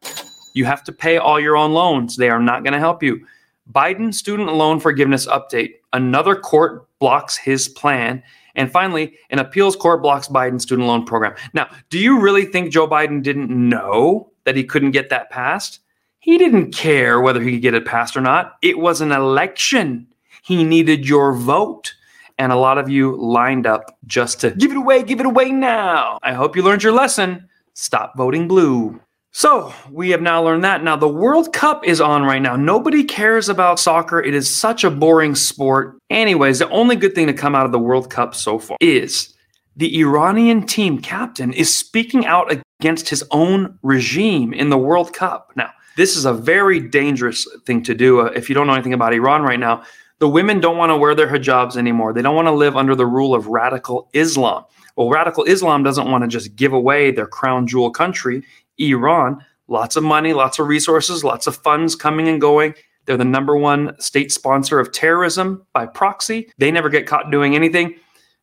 You 0.55 0.65
have 0.65 0.83
to 0.85 0.93
pay 0.93 1.19
all 1.19 1.39
your 1.39 1.57
own 1.57 1.73
loans. 1.73 2.17
They 2.17 2.29
are 2.29 2.43
not 2.43 2.65
going 2.65 2.73
to 2.73 2.81
help 2.81 3.01
you. 3.01 3.25
Biden 3.73 4.13
student 4.13 4.53
loan 4.53 4.81
forgiveness 4.81 5.27
update. 5.29 5.75
Another 5.93 6.35
court 6.35 6.89
blocks 6.99 7.37
his 7.37 7.69
plan. 7.69 8.25
And 8.57 8.73
finally, 8.73 9.15
an 9.31 9.39
appeals 9.39 9.77
court 9.77 10.03
blocks 10.03 10.27
Biden's 10.27 10.65
student 10.65 10.89
loan 10.89 11.05
program. 11.05 11.35
Now, 11.55 11.71
do 11.91 11.99
you 12.01 12.21
really 12.21 12.45
think 12.45 12.73
Joe 12.73 12.89
Biden 12.89 13.23
didn't 13.23 13.51
know 13.51 14.33
that 14.45 14.57
he 14.57 14.65
couldn't 14.65 14.91
get 14.91 15.11
that 15.11 15.31
passed? 15.31 15.79
He 16.19 16.39
didn't 16.39 16.73
care 16.73 17.21
whether 17.21 17.41
he 17.41 17.53
could 17.53 17.63
get 17.63 17.75
it 17.75 17.87
passed 17.87 18.17
or 18.17 18.21
not. 18.21 18.57
It 18.63 18.79
was 18.79 19.01
an 19.01 19.13
election. 19.13 20.09
He 20.43 20.65
needed 20.65 21.09
your 21.09 21.35
vote 21.35 21.95
and 22.39 22.53
a 22.53 22.57
lot 22.57 22.79
of 22.79 22.89
you 22.89 23.17
lined 23.17 23.67
up 23.67 23.99
just 24.07 24.41
to 24.41 24.51
give 24.53 24.71
it 24.71 24.77
away, 24.77 25.03
give 25.03 25.21
it 25.21 25.27
away 25.27 25.51
now. 25.51 26.19
I 26.23 26.33
hope 26.33 26.57
you 26.57 26.63
learned 26.63 26.83
your 26.83 26.93
lesson. 26.93 27.49
Stop 27.75 28.17
voting 28.17 28.49
blue. 28.49 29.01
So, 29.31 29.73
we 29.91 30.11
have 30.11 30.23
now 30.23 30.43
learned 30.43 30.65
that. 30.65 30.83
Now, 30.83 30.97
the 30.97 31.07
World 31.07 31.53
Cup 31.53 31.87
is 31.87 32.01
on 32.01 32.23
right 32.23 32.41
now. 32.41 32.57
Nobody 32.57 33.05
cares 33.05 33.49
about 33.49 33.79
soccer. 33.79 34.21
It 34.21 34.35
is 34.35 34.53
such 34.53 34.85
a 34.85 34.91
boring 34.91 35.35
sport. 35.35 35.99
Anyways, 36.11 36.59
the 36.59 36.69
only 36.71 36.97
good 36.97 37.15
thing 37.15 37.27
to 37.27 37.35
come 37.35 37.55
out 37.55 37.67
of 37.67 37.73
the 37.73 37.79
World 37.79 38.11
Cup 38.11 38.35
so 38.35 38.59
far 38.59 38.79
is 38.81 39.35
the 39.77 40.01
Iranian 40.01 40.67
team 40.67 41.01
captain 41.01 41.53
is 41.53 41.75
speaking 41.75 42.27
out 42.27 42.53
against 42.81 43.09
his 43.11 43.23
own 43.31 43.79
regime 43.83 44.53
in 44.53 44.71
the 44.71 44.79
World 44.79 45.13
Cup. 45.13 45.53
Now, 45.55 45.71
this 45.97 46.17
is 46.17 46.25
a 46.25 46.33
very 46.33 46.81
dangerous 46.81 47.47
thing 47.67 47.83
to 47.85 47.95
do. 47.95 48.21
Uh, 48.21 48.33
if 48.35 48.49
you 48.49 48.55
don't 48.55 48.67
know 48.67 48.75
anything 48.75 48.95
about 48.95 49.13
Iran 49.13 49.43
right 49.43 49.61
now, 49.61 49.85
the 50.19 50.29
women 50.29 50.61
don't 50.61 50.77
want 50.77 50.91
to 50.91 50.97
wear 50.97 51.15
their 51.15 51.29
hijabs 51.29 51.77
anymore. 51.77 52.13
They 52.13 52.23
don't 52.23 52.35
want 52.35 52.49
to 52.49 52.53
live 52.53 52.77
under 52.77 52.95
the 52.95 53.07
rule 53.07 53.35
of 53.35 53.47
radical 53.47 54.09
Islam. 54.13 54.65
Well, 54.97 55.11
radical 55.11 55.45
Islam 55.45 55.83
doesn't 55.83 56.11
want 56.11 56.25
to 56.25 56.29
just 56.29 56.57
give 56.57 56.73
away 56.73 57.11
their 57.11 57.27
crown 57.27 57.67
jewel 57.67 57.91
country, 57.91 58.43
Iran. 58.79 59.45
Lots 59.69 59.97
of 59.97 60.03
money, 60.03 60.33
lots 60.33 60.59
of 60.59 60.67
resources, 60.67 61.23
lots 61.23 61.47
of 61.47 61.57
funds 61.57 61.95
coming 61.95 62.27
and 62.27 62.41
going. 62.41 62.75
They're 63.05 63.17
the 63.17 63.25
number 63.25 63.57
one 63.57 63.99
state 64.01 64.33
sponsor 64.33 64.81
of 64.81 64.93
terrorism 64.93 65.67
by 65.73 65.87
proxy. 65.87 66.51
They 66.59 66.71
never 66.71 66.89
get 66.89 67.07
caught 67.07 67.31
doing 67.31 67.55
anything, 67.55 67.95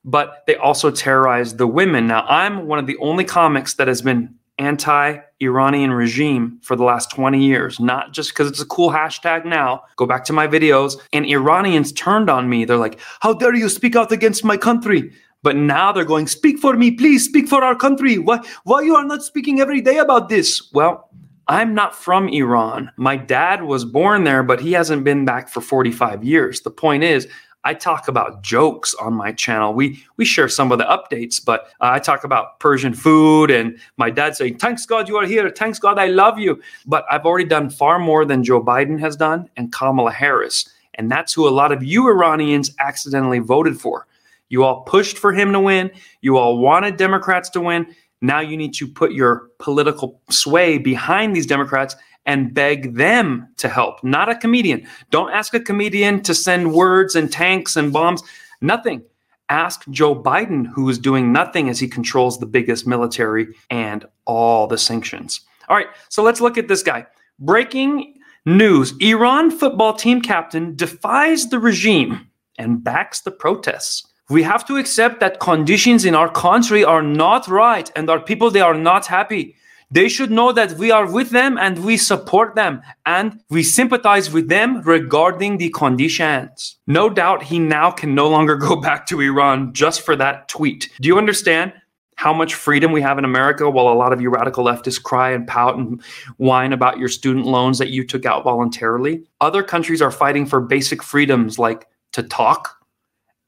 but 0.04 0.44
they 0.48 0.56
also 0.56 0.92
terrorize 0.92 1.56
the 1.56 1.68
women. 1.68 2.08
Now, 2.08 2.26
I'm 2.28 2.68
one 2.68 2.80
of 2.80 2.88
the 2.88 2.98
only 2.98 3.26
comics 3.26 3.74
that 3.76 3.88
has 3.88 4.02
been 4.02 4.36
anti 4.58 5.18
Iranian 5.42 5.92
regime 5.92 6.60
for 6.62 6.76
the 6.76 6.84
last 6.84 7.12
20 7.12 7.44
years, 7.44 7.80
not 7.80 8.14
just 8.14 8.32
because 8.32 8.50
it's 8.50 8.62
a 8.62 8.66
cool 8.66 8.90
hashtag 8.90 9.46
now. 9.46 9.84
Go 9.98 10.06
back 10.06 10.24
to 10.26 10.34
my 10.34 10.48
videos, 10.48 10.98
and 11.14 11.26
Iranians 11.26 11.92
turned 11.92 12.30
on 12.30 12.50
me. 12.50 12.66
They're 12.66 12.78
like, 12.78 13.00
How 13.20 13.34
dare 13.34 13.56
you 13.56 13.70
speak 13.70 13.96
out 13.96 14.12
against 14.12 14.44
my 14.44 14.58
country? 14.58 15.12
But 15.44 15.56
now 15.56 15.92
they're 15.92 16.06
going, 16.06 16.28
Speak 16.28 16.60
for 16.60 16.76
me, 16.76 16.92
please, 16.92 17.26
speak 17.26 17.48
for 17.48 17.64
our 17.64 17.76
country. 17.76 18.18
Why, 18.18 18.40
why 18.64 18.82
you 18.82 18.96
are 18.96 19.06
not 19.06 19.24
speaking 19.24 19.60
every 19.60 19.82
day 19.82 19.98
about 19.98 20.30
this? 20.30 20.72
Well, 20.74 21.10
I'm 21.48 21.76
not 21.76 21.96
from 21.96 22.28
Iran. 22.30 22.92
My 22.98 23.16
dad 23.18 23.64
was 23.64 23.86
born 23.86 24.24
there, 24.24 24.42
but 24.42 24.60
he 24.60 24.72
hasn't 24.72 25.04
been 25.04 25.26
back 25.26 25.48
for 25.48 25.62
45 25.62 26.24
years. 26.24 26.62
The 26.62 26.72
point 26.72 27.04
is, 27.04 27.28
I 27.66 27.74
talk 27.74 28.08
about 28.08 28.44
jokes 28.44 28.94
on 28.96 29.14
my 29.14 29.32
channel. 29.32 29.74
We 29.74 30.04
we 30.18 30.24
share 30.24 30.48
some 30.48 30.72
of 30.72 30.78
the 30.78 30.86
updates, 30.86 31.44
but 31.44 31.62
uh, 31.82 31.90
I 31.94 32.00
talk 32.00 32.24
about 32.24 32.60
Persian 32.60 32.94
food 32.94 33.50
and 33.50 33.78
my 33.98 34.12
dad 34.12 34.36
saying, 34.36 34.60
"Thanks 34.60 34.86
God 34.86 35.10
you 35.10 35.18
are 35.18 35.26
here. 35.26 35.50
Thanks 35.50 35.80
God 35.80 35.98
I 35.98 36.06
love 36.06 36.38
you." 36.38 36.62
But 36.86 37.06
I've 37.12 37.26
already 37.26 37.50
done 37.50 37.72
far 37.72 37.98
more 37.98 38.24
than 38.24 38.44
Joe 38.44 38.64
Biden 38.64 39.00
has 39.00 39.16
done 39.16 39.50
and 39.58 39.74
Kamala 39.74 40.12
Harris, 40.12 40.70
and 40.94 41.12
that's 41.12 41.34
who 41.34 41.48
a 41.48 41.50
lot 41.50 41.72
of 41.72 41.84
you 41.84 42.08
Iranians 42.08 42.72
accidentally 42.80 43.40
voted 43.40 43.82
for. 43.82 44.08
You 44.50 44.64
all 44.64 44.82
pushed 44.84 45.18
for 45.18 45.34
him 45.34 45.52
to 45.54 45.60
win. 45.60 45.90
You 46.22 46.38
all 46.38 46.60
wanted 46.60 46.98
Democrats 46.98 47.50
to 47.52 47.62
win. 47.62 47.88
Now 48.22 48.40
you 48.40 48.58
need 48.58 48.74
to 48.76 48.88
put 48.88 49.12
your 49.12 49.50
political 49.60 50.22
sway 50.30 50.78
behind 50.78 51.36
these 51.36 51.48
Democrats 51.48 51.96
and 52.26 52.54
beg 52.54 52.96
them 52.96 53.48
to 53.58 53.70
help, 53.70 54.04
not 54.04 54.30
a 54.30 54.36
comedian. 54.36 54.88
Don't 55.12 55.32
ask 55.32 55.54
a 55.54 55.60
comedian 55.60 56.22
to 56.24 56.34
send 56.34 56.74
words 56.74 57.16
and 57.16 57.32
tanks 57.32 57.76
and 57.76 57.94
bombs, 57.94 58.24
nothing. 58.62 59.04
Ask 59.50 59.88
Joe 59.92 60.16
Biden, 60.16 60.66
who 60.66 60.90
is 60.90 60.98
doing 60.98 61.32
nothing 61.32 61.70
as 61.70 61.80
he 61.80 61.88
controls 61.88 62.40
the 62.40 62.48
biggest 62.48 62.88
military 62.88 63.48
and 63.70 64.06
all 64.26 64.66
the 64.66 64.78
sanctions. 64.78 65.42
All 65.70 65.76
right, 65.76 65.88
so 66.10 66.24
let's 66.24 66.42
look 66.42 66.58
at 66.58 66.68
this 66.68 66.82
guy. 66.82 67.06
Breaking 67.38 68.16
news 68.46 68.94
Iran 69.00 69.52
football 69.52 69.94
team 69.94 70.22
captain 70.22 70.76
defies 70.76 71.50
the 71.50 71.60
regime 71.60 72.28
and 72.58 72.84
backs 72.84 73.22
the 73.22 73.32
protests. 73.32 74.08
We 74.30 74.42
have 74.42 74.66
to 74.68 74.78
accept 74.78 75.20
that 75.20 75.40
conditions 75.40 76.06
in 76.06 76.16
our 76.16 76.32
country 76.32 76.84
are 76.84 77.04
not 77.04 77.48
right 77.48 77.92
and 77.96 78.10
our 78.10 78.20
people 78.20 78.50
they 78.50 78.62
are 78.62 78.74
not 78.74 79.06
happy. 79.06 79.56
They 79.92 80.10
should 80.10 80.32
know 80.32 80.52
that 80.52 80.74
we 80.74 80.92
are 80.92 81.10
with 81.10 81.30
them 81.30 81.58
and 81.58 81.84
we 81.86 81.98
support 81.98 82.56
them 82.56 82.82
and 83.06 83.40
we 83.50 83.64
sympathize 83.64 84.32
with 84.32 84.50
them 84.50 84.82
regarding 84.82 85.58
the 85.58 85.70
conditions. 85.70 86.78
No 86.88 87.10
doubt 87.10 87.44
he 87.44 87.60
now 87.60 87.92
can 87.92 88.16
no 88.16 88.28
longer 88.28 88.56
go 88.68 88.76
back 88.76 89.06
to 89.08 89.22
Iran 89.22 89.74
just 89.74 90.02
for 90.02 90.16
that 90.16 90.50
tweet. 90.50 90.90
Do 91.02 91.08
you 91.08 91.18
understand? 91.18 91.74
How 92.18 92.34
much 92.34 92.56
freedom 92.56 92.94
we 92.94 93.02
have 93.02 93.18
in 93.18 93.26
America 93.26 93.70
while 93.70 93.90
a 93.90 93.94
lot 93.94 94.14
of 94.14 94.22
you 94.22 94.30
radical 94.30 94.64
leftists 94.64 95.04
cry 95.04 95.32
and 95.32 95.46
pout 95.46 95.78
and 95.78 96.02
whine 96.38 96.72
about 96.72 96.98
your 96.98 97.10
student 97.10 97.46
loans 97.46 97.78
that 97.78 97.90
you 97.90 98.06
took 98.06 98.26
out 98.26 98.46
voluntarily. 98.46 99.26
Other 99.42 99.62
countries 99.62 100.02
are 100.02 100.12
fighting 100.12 100.46
for 100.46 100.62
basic 100.62 101.04
freedoms 101.04 101.60
like 101.60 101.88
to 102.14 102.24
talk 102.24 102.78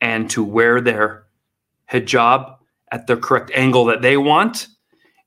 and 0.01 0.29
to 0.31 0.43
wear 0.43 0.81
their 0.81 1.23
hijab 1.89 2.57
at 2.91 3.07
the 3.07 3.15
correct 3.15 3.51
angle 3.55 3.85
that 3.85 4.01
they 4.01 4.17
want 4.17 4.67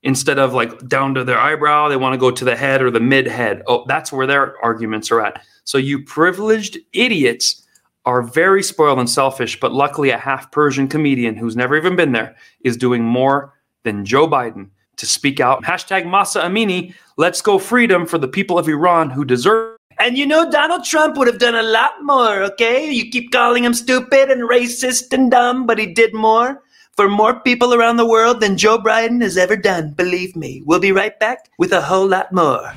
instead 0.03 0.39
of 0.39 0.55
like 0.55 0.89
down 0.89 1.15
to 1.15 1.25
their 1.25 1.39
eyebrow, 1.39 1.89
they 1.89 1.97
want 1.97 2.15
to 2.15 2.19
go 2.19 2.31
to 2.31 2.45
the 2.45 2.57
head 2.57 2.83
or 2.83 2.91
the 2.91 3.01
mid 3.01 3.27
head. 3.27 3.63
Oh, 3.67 3.85
that's 3.87 4.13
where 4.13 4.27
their 4.27 4.63
arguments 4.65 5.11
are 5.11 5.21
at. 5.21 5.43
So 5.65 5.79
you 5.79 6.03
privileged 6.03 6.79
idiots 6.93 7.67
are 8.07 8.23
very 8.23 8.63
spoiled 8.63 8.99
and 8.99 9.11
selfish, 9.11 9.61
but 9.61 9.73
luckily 9.73 10.11
a 10.11 10.19
half 10.19 10.51
Persian 10.53 10.89
comedian 10.89 11.37
who's 11.37 11.57
never 11.57 11.77
even 11.77 11.97
been 11.97 12.13
there 12.13 12.35
is 12.65 12.77
doing 12.77 13.05
more 13.05 13.53
than 13.83 14.05
Joe 14.05 14.27
Biden 14.27 14.71
to 14.97 15.07
speak 15.07 15.41
out. 15.41 15.63
Hashtag 15.65 16.07
Mahsa 16.07 16.41
Amini, 16.41 16.95
let's 17.17 17.43
go 17.43 17.59
freedom 17.59 18.07
for 18.07 18.19
the 18.19 18.29
people 18.29 18.59
of 18.59 18.69
Iran 18.69 19.11
who 19.11 19.25
deserve. 19.25 19.77
And 19.99 20.17
you 20.17 20.27
know, 20.27 20.51
Donald 20.51 20.85
Trump 20.85 21.19
would 21.19 21.27
have 21.27 21.39
done 21.39 21.55
a 21.55 21.63
lot 21.63 21.93
more, 22.03 22.43
okay? 22.45 22.91
You 22.91 23.11
keep 23.11 23.33
calling 23.33 23.65
him 23.65 23.75
stupid 23.75 24.31
and 24.31 24.49
racist 24.49 25.13
and 25.13 25.31
dumb, 25.31 25.67
but 25.67 25.79
he 25.79 25.87
did 25.87 26.15
more 26.15 26.63
for 27.01 27.09
more 27.09 27.41
people 27.41 27.73
around 27.73 27.97
the 27.97 28.05
world 28.05 28.41
than 28.41 28.59
Joe 28.59 28.77
Biden 28.77 29.23
has 29.23 29.39
ever 29.39 29.57
done. 29.57 29.93
Believe 29.93 30.37
me. 30.37 30.61
We'll 30.67 30.81
be 30.81 30.93
right 30.93 31.19
back 31.19 31.49
with 31.57 31.73
a 31.73 31.81
whole 31.81 32.07
lot 32.07 32.31
more. 32.31 32.75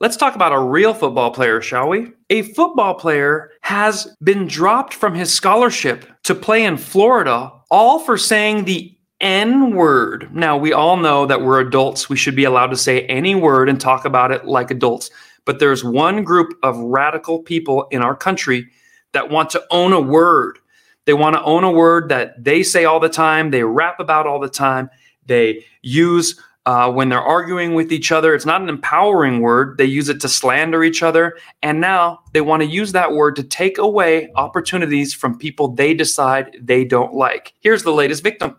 Let's 0.00 0.16
talk 0.16 0.34
about 0.34 0.50
a 0.50 0.58
real 0.58 0.92
football 0.92 1.30
player, 1.30 1.60
shall 1.60 1.88
we? 1.88 2.10
A 2.30 2.42
football 2.42 2.94
player 2.94 3.52
has 3.60 4.12
been 4.24 4.48
dropped 4.48 4.92
from 4.92 5.14
his 5.14 5.32
scholarship 5.32 6.04
to 6.24 6.34
play 6.34 6.64
in 6.64 6.76
Florida, 6.76 7.52
all 7.70 8.00
for 8.00 8.18
saying 8.18 8.64
the 8.64 8.92
N 9.20 9.76
word. 9.76 10.34
Now, 10.34 10.56
we 10.56 10.72
all 10.72 10.96
know 10.96 11.26
that 11.26 11.42
we're 11.42 11.60
adults. 11.60 12.08
We 12.08 12.16
should 12.16 12.34
be 12.34 12.42
allowed 12.42 12.70
to 12.70 12.76
say 12.76 13.02
any 13.02 13.36
word 13.36 13.68
and 13.68 13.80
talk 13.80 14.04
about 14.04 14.32
it 14.32 14.46
like 14.46 14.72
adults. 14.72 15.12
But 15.44 15.60
there's 15.60 15.84
one 15.84 16.24
group 16.24 16.58
of 16.64 16.76
radical 16.76 17.40
people 17.40 17.86
in 17.92 18.02
our 18.02 18.16
country 18.16 18.68
that 19.12 19.30
want 19.30 19.50
to 19.50 19.64
own 19.70 19.92
a 19.92 20.00
word. 20.00 20.58
They 21.04 21.14
want 21.14 21.34
to 21.34 21.42
own 21.42 21.64
a 21.64 21.70
word 21.70 22.10
that 22.10 22.42
they 22.42 22.62
say 22.62 22.84
all 22.84 23.00
the 23.00 23.08
time, 23.08 23.50
they 23.50 23.64
rap 23.64 23.98
about 23.98 24.26
all 24.26 24.38
the 24.38 24.48
time, 24.48 24.90
they 25.26 25.64
use 25.82 26.40
uh, 26.64 26.90
when 26.92 27.08
they're 27.08 27.20
arguing 27.20 27.74
with 27.74 27.92
each 27.92 28.12
other. 28.12 28.34
It's 28.34 28.46
not 28.46 28.62
an 28.62 28.68
empowering 28.68 29.40
word. 29.40 29.78
They 29.78 29.84
use 29.84 30.08
it 30.08 30.20
to 30.20 30.28
slander 30.28 30.84
each 30.84 31.02
other. 31.02 31.36
And 31.62 31.80
now 31.80 32.20
they 32.32 32.40
want 32.40 32.62
to 32.62 32.68
use 32.68 32.92
that 32.92 33.12
word 33.12 33.36
to 33.36 33.42
take 33.42 33.78
away 33.78 34.30
opportunities 34.36 35.12
from 35.12 35.38
people 35.38 35.68
they 35.68 35.94
decide 35.94 36.56
they 36.60 36.84
don't 36.84 37.14
like. 37.14 37.54
Here's 37.60 37.82
the 37.82 37.92
latest 37.92 38.22
victim. 38.22 38.58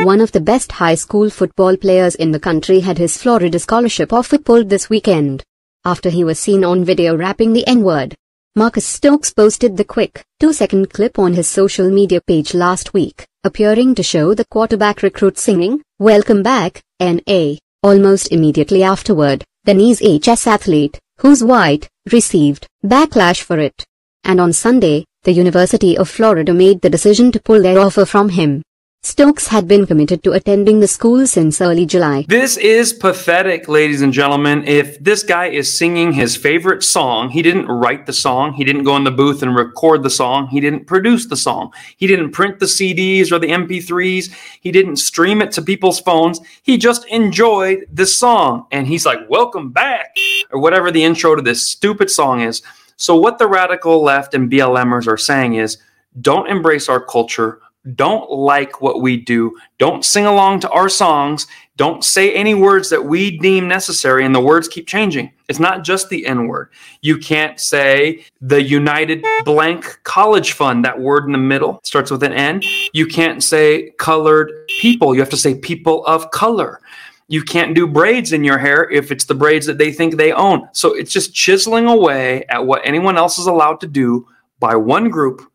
One 0.00 0.20
of 0.20 0.32
the 0.32 0.40
best 0.40 0.72
high 0.72 0.96
school 0.96 1.30
football 1.30 1.76
players 1.76 2.16
in 2.16 2.32
the 2.32 2.40
country 2.40 2.80
had 2.80 2.98
his 2.98 3.16
Florida 3.16 3.60
scholarship 3.60 4.12
offer 4.12 4.38
pulled 4.38 4.68
this 4.68 4.90
weekend 4.90 5.44
after 5.84 6.10
he 6.10 6.24
was 6.24 6.38
seen 6.38 6.64
on 6.64 6.84
video 6.84 7.16
rapping 7.16 7.52
the 7.52 7.66
N-word. 7.66 8.14
Marcus 8.54 8.86
Stokes 8.86 9.32
posted 9.32 9.76
the 9.76 9.84
quick, 9.84 10.22
two-second 10.38 10.90
clip 10.90 11.18
on 11.18 11.32
his 11.32 11.48
social 11.48 11.90
media 11.90 12.20
page 12.20 12.54
last 12.54 12.92
week, 12.92 13.26
appearing 13.44 13.94
to 13.94 14.02
show 14.02 14.34
the 14.34 14.44
quarterback 14.44 15.02
recruit 15.02 15.38
singing, 15.38 15.82
Welcome 15.98 16.42
back, 16.42 16.82
N.A. 17.00 17.58
Almost 17.82 18.30
immediately 18.30 18.82
afterward, 18.82 19.44
the 19.64 19.72
Nease 19.72 20.00
HS 20.00 20.46
athlete, 20.46 21.00
who's 21.18 21.42
white, 21.42 21.88
received 22.12 22.66
backlash 22.84 23.42
for 23.42 23.58
it. 23.58 23.84
And 24.24 24.40
on 24.40 24.52
Sunday, 24.52 25.04
the 25.24 25.32
University 25.32 25.96
of 25.96 26.08
Florida 26.08 26.52
made 26.52 26.80
the 26.80 26.90
decision 26.90 27.32
to 27.32 27.40
pull 27.40 27.62
their 27.62 27.78
offer 27.78 28.04
from 28.04 28.28
him. 28.28 28.62
Stokes 29.04 29.48
had 29.48 29.66
been 29.66 29.84
committed 29.84 30.22
to 30.22 30.30
attending 30.30 30.78
the 30.78 30.86
school 30.86 31.26
since 31.26 31.60
early 31.60 31.84
July. 31.84 32.24
This 32.28 32.56
is 32.56 32.92
pathetic, 32.92 33.66
ladies 33.66 34.00
and 34.00 34.12
gentlemen. 34.12 34.62
If 34.64 34.96
this 35.02 35.24
guy 35.24 35.46
is 35.46 35.76
singing 35.76 36.12
his 36.12 36.36
favorite 36.36 36.84
song, 36.84 37.28
he 37.28 37.42
didn't 37.42 37.66
write 37.66 38.06
the 38.06 38.12
song, 38.12 38.52
he 38.52 38.62
didn't 38.62 38.84
go 38.84 38.94
in 38.94 39.02
the 39.02 39.10
booth 39.10 39.42
and 39.42 39.56
record 39.56 40.04
the 40.04 40.08
song, 40.08 40.46
he 40.46 40.60
didn't 40.60 40.86
produce 40.86 41.26
the 41.26 41.36
song, 41.36 41.72
he 41.96 42.06
didn't 42.06 42.30
print 42.30 42.60
the 42.60 42.66
CDs 42.66 43.32
or 43.32 43.40
the 43.40 43.48
MP3s, 43.50 44.32
he 44.60 44.70
didn't 44.70 44.98
stream 44.98 45.42
it 45.42 45.50
to 45.50 45.62
people's 45.62 45.98
phones. 45.98 46.40
He 46.62 46.78
just 46.78 47.04
enjoyed 47.08 47.88
the 47.92 48.06
song 48.06 48.68
and 48.70 48.86
he's 48.86 49.04
like, 49.04 49.28
Welcome 49.28 49.72
back, 49.72 50.14
or 50.52 50.60
whatever 50.60 50.92
the 50.92 51.02
intro 51.02 51.34
to 51.34 51.42
this 51.42 51.66
stupid 51.66 52.08
song 52.08 52.40
is. 52.40 52.62
So, 52.96 53.16
what 53.16 53.38
the 53.38 53.48
radical 53.48 54.00
left 54.00 54.32
and 54.32 54.48
BLMers 54.48 55.08
are 55.08 55.18
saying 55.18 55.54
is, 55.54 55.78
don't 56.20 56.48
embrace 56.48 56.88
our 56.88 57.00
culture 57.04 57.58
don't 57.94 58.30
like 58.30 58.80
what 58.80 59.00
we 59.00 59.16
do, 59.16 59.56
don't 59.78 60.04
sing 60.04 60.26
along 60.26 60.60
to 60.60 60.70
our 60.70 60.88
songs, 60.88 61.46
don't 61.76 62.04
say 62.04 62.32
any 62.32 62.54
words 62.54 62.90
that 62.90 63.04
we 63.04 63.38
deem 63.38 63.66
necessary, 63.66 64.24
and 64.24 64.34
the 64.34 64.40
words 64.40 64.68
keep 64.68 64.86
changing. 64.86 65.32
It's 65.48 65.58
not 65.58 65.82
just 65.82 66.08
the 66.08 66.26
N 66.26 66.46
word. 66.46 66.70
You 67.00 67.18
can't 67.18 67.58
say 67.58 68.24
the 68.40 68.62
United 68.62 69.24
Blank 69.44 70.00
College 70.04 70.52
Fund, 70.52 70.84
that 70.84 71.00
word 71.00 71.24
in 71.24 71.32
the 71.32 71.38
middle 71.38 71.80
starts 71.82 72.10
with 72.10 72.22
an 72.22 72.32
N. 72.32 72.62
You 72.92 73.06
can't 73.06 73.42
say 73.42 73.90
colored 73.98 74.52
people, 74.80 75.14
you 75.14 75.20
have 75.20 75.30
to 75.30 75.36
say 75.36 75.56
people 75.56 76.06
of 76.06 76.30
color. 76.30 76.80
You 77.28 77.42
can't 77.42 77.74
do 77.74 77.86
braids 77.86 78.32
in 78.32 78.44
your 78.44 78.58
hair 78.58 78.90
if 78.90 79.10
it's 79.10 79.24
the 79.24 79.34
braids 79.34 79.66
that 79.66 79.78
they 79.78 79.90
think 79.90 80.16
they 80.16 80.32
own. 80.32 80.68
So 80.72 80.94
it's 80.94 81.12
just 81.12 81.34
chiseling 81.34 81.86
away 81.86 82.44
at 82.50 82.66
what 82.66 82.82
anyone 82.84 83.16
else 83.16 83.38
is 83.38 83.46
allowed 83.46 83.80
to 83.80 83.86
do 83.86 84.28
by 84.60 84.76
one 84.76 85.08
group 85.08 85.51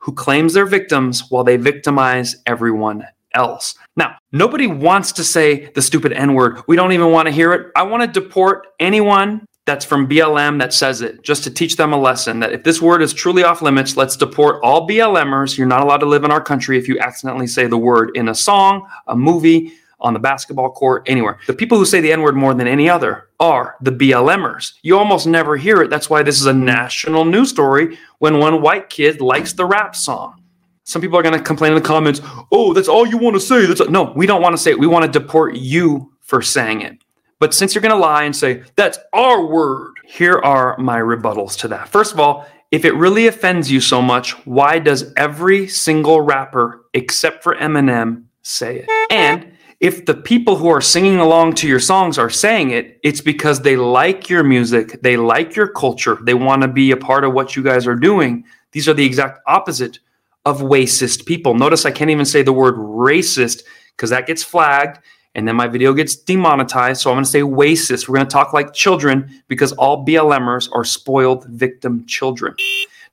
who 0.00 0.12
claims 0.12 0.54
they're 0.54 0.66
victims 0.66 1.24
while 1.30 1.44
they 1.44 1.56
victimize 1.56 2.36
everyone 2.46 3.06
else. 3.34 3.74
Now, 3.96 4.16
nobody 4.32 4.66
wants 4.66 5.12
to 5.12 5.24
say 5.24 5.70
the 5.70 5.82
stupid 5.82 6.12
N 6.12 6.34
word. 6.34 6.62
We 6.66 6.76
don't 6.76 6.92
even 6.92 7.10
want 7.10 7.26
to 7.26 7.32
hear 7.32 7.52
it. 7.52 7.70
I 7.76 7.82
want 7.84 8.02
to 8.02 8.20
deport 8.20 8.66
anyone 8.80 9.46
that's 9.66 9.84
from 9.84 10.08
BLM 10.08 10.58
that 10.58 10.72
says 10.72 11.00
it, 11.00 11.22
just 11.22 11.44
to 11.44 11.50
teach 11.50 11.76
them 11.76 11.92
a 11.92 11.96
lesson 11.96 12.40
that 12.40 12.52
if 12.52 12.64
this 12.64 12.82
word 12.82 13.02
is 13.02 13.12
truly 13.12 13.44
off 13.44 13.62
limits, 13.62 13.96
let's 13.96 14.16
deport 14.16 14.60
all 14.64 14.88
BLMers. 14.88 15.56
You're 15.56 15.66
not 15.66 15.82
allowed 15.82 15.98
to 15.98 16.06
live 16.06 16.24
in 16.24 16.32
our 16.32 16.40
country 16.40 16.76
if 16.76 16.88
you 16.88 16.98
accidentally 16.98 17.46
say 17.46 17.66
the 17.66 17.78
word 17.78 18.10
in 18.16 18.28
a 18.28 18.34
song, 18.34 18.88
a 19.06 19.14
movie, 19.14 19.72
on 20.00 20.12
the 20.12 20.18
basketball 20.18 20.70
court, 20.70 21.02
anywhere. 21.06 21.38
The 21.46 21.52
people 21.52 21.78
who 21.78 21.84
say 21.84 22.00
the 22.00 22.12
N 22.12 22.22
word 22.22 22.36
more 22.36 22.54
than 22.54 22.66
any 22.66 22.88
other 22.88 23.28
are 23.38 23.76
the 23.80 23.92
BLMers. 23.92 24.74
You 24.82 24.98
almost 24.98 25.26
never 25.26 25.56
hear 25.56 25.82
it. 25.82 25.90
That's 25.90 26.10
why 26.10 26.22
this 26.22 26.40
is 26.40 26.46
a 26.46 26.52
national 26.52 27.24
news 27.24 27.50
story 27.50 27.98
when 28.18 28.38
one 28.38 28.62
white 28.62 28.90
kid 28.90 29.20
likes 29.20 29.52
the 29.52 29.64
rap 29.64 29.96
song. 29.96 30.42
Some 30.84 31.02
people 31.02 31.18
are 31.18 31.22
going 31.22 31.38
to 31.38 31.42
complain 31.42 31.72
in 31.72 31.78
the 31.78 31.86
comments, 31.86 32.20
oh, 32.50 32.72
that's 32.72 32.88
all 32.88 33.06
you 33.06 33.18
want 33.18 33.36
to 33.36 33.40
say. 33.40 33.66
That's 33.66 33.88
no, 33.90 34.12
we 34.16 34.26
don't 34.26 34.42
want 34.42 34.54
to 34.54 34.62
say 34.62 34.72
it. 34.72 34.78
We 34.78 34.86
want 34.86 35.10
to 35.10 35.18
deport 35.18 35.54
you 35.54 36.12
for 36.20 36.42
saying 36.42 36.80
it. 36.80 36.98
But 37.38 37.54
since 37.54 37.74
you're 37.74 37.82
going 37.82 37.94
to 37.94 38.00
lie 38.00 38.24
and 38.24 38.36
say, 38.36 38.62
that's 38.76 38.98
our 39.12 39.46
word, 39.46 39.94
here 40.04 40.38
are 40.38 40.76
my 40.78 40.98
rebuttals 40.98 41.56
to 41.58 41.68
that. 41.68 41.88
First 41.88 42.12
of 42.12 42.20
all, 42.20 42.46
if 42.70 42.84
it 42.84 42.92
really 42.94 43.26
offends 43.26 43.70
you 43.70 43.80
so 43.80 44.02
much, 44.02 44.32
why 44.46 44.78
does 44.78 45.12
every 45.16 45.66
single 45.66 46.20
rapper 46.20 46.84
except 46.92 47.42
for 47.42 47.54
Eminem 47.56 48.24
say 48.42 48.84
it? 48.86 48.90
And 49.10 49.52
if 49.80 50.04
the 50.04 50.14
people 50.14 50.56
who 50.56 50.68
are 50.68 50.82
singing 50.82 51.18
along 51.18 51.54
to 51.54 51.66
your 51.66 51.80
songs 51.80 52.18
are 52.18 52.28
saying 52.28 52.70
it, 52.70 53.00
it's 53.02 53.22
because 53.22 53.60
they 53.60 53.76
like 53.76 54.28
your 54.28 54.44
music, 54.44 55.00
they 55.00 55.16
like 55.16 55.56
your 55.56 55.68
culture, 55.68 56.18
they 56.22 56.34
want 56.34 56.62
to 56.62 56.68
be 56.68 56.90
a 56.90 56.96
part 56.96 57.24
of 57.24 57.32
what 57.32 57.56
you 57.56 57.62
guys 57.62 57.86
are 57.86 57.96
doing. 57.96 58.44
These 58.72 58.88
are 58.88 58.94
the 58.94 59.04
exact 59.04 59.40
opposite 59.46 59.98
of 60.44 60.60
racist 60.60 61.24
people. 61.24 61.54
Notice 61.54 61.86
I 61.86 61.90
can't 61.90 62.10
even 62.10 62.26
say 62.26 62.42
the 62.42 62.52
word 62.52 62.74
racist 62.74 63.62
because 63.96 64.10
that 64.10 64.26
gets 64.26 64.42
flagged 64.42 64.98
and 65.34 65.48
then 65.48 65.56
my 65.56 65.66
video 65.66 65.94
gets 65.94 66.14
demonetized. 66.14 67.00
So 67.00 67.10
I'm 67.10 67.16
going 67.16 67.24
to 67.24 67.30
say 67.30 67.40
racist. 67.40 68.06
We're 68.06 68.16
going 68.16 68.26
to 68.26 68.32
talk 68.32 68.52
like 68.52 68.74
children 68.74 69.42
because 69.48 69.72
all 69.72 70.04
BLMers 70.04 70.68
are 70.72 70.84
spoiled 70.84 71.46
victim 71.46 72.04
children. 72.06 72.54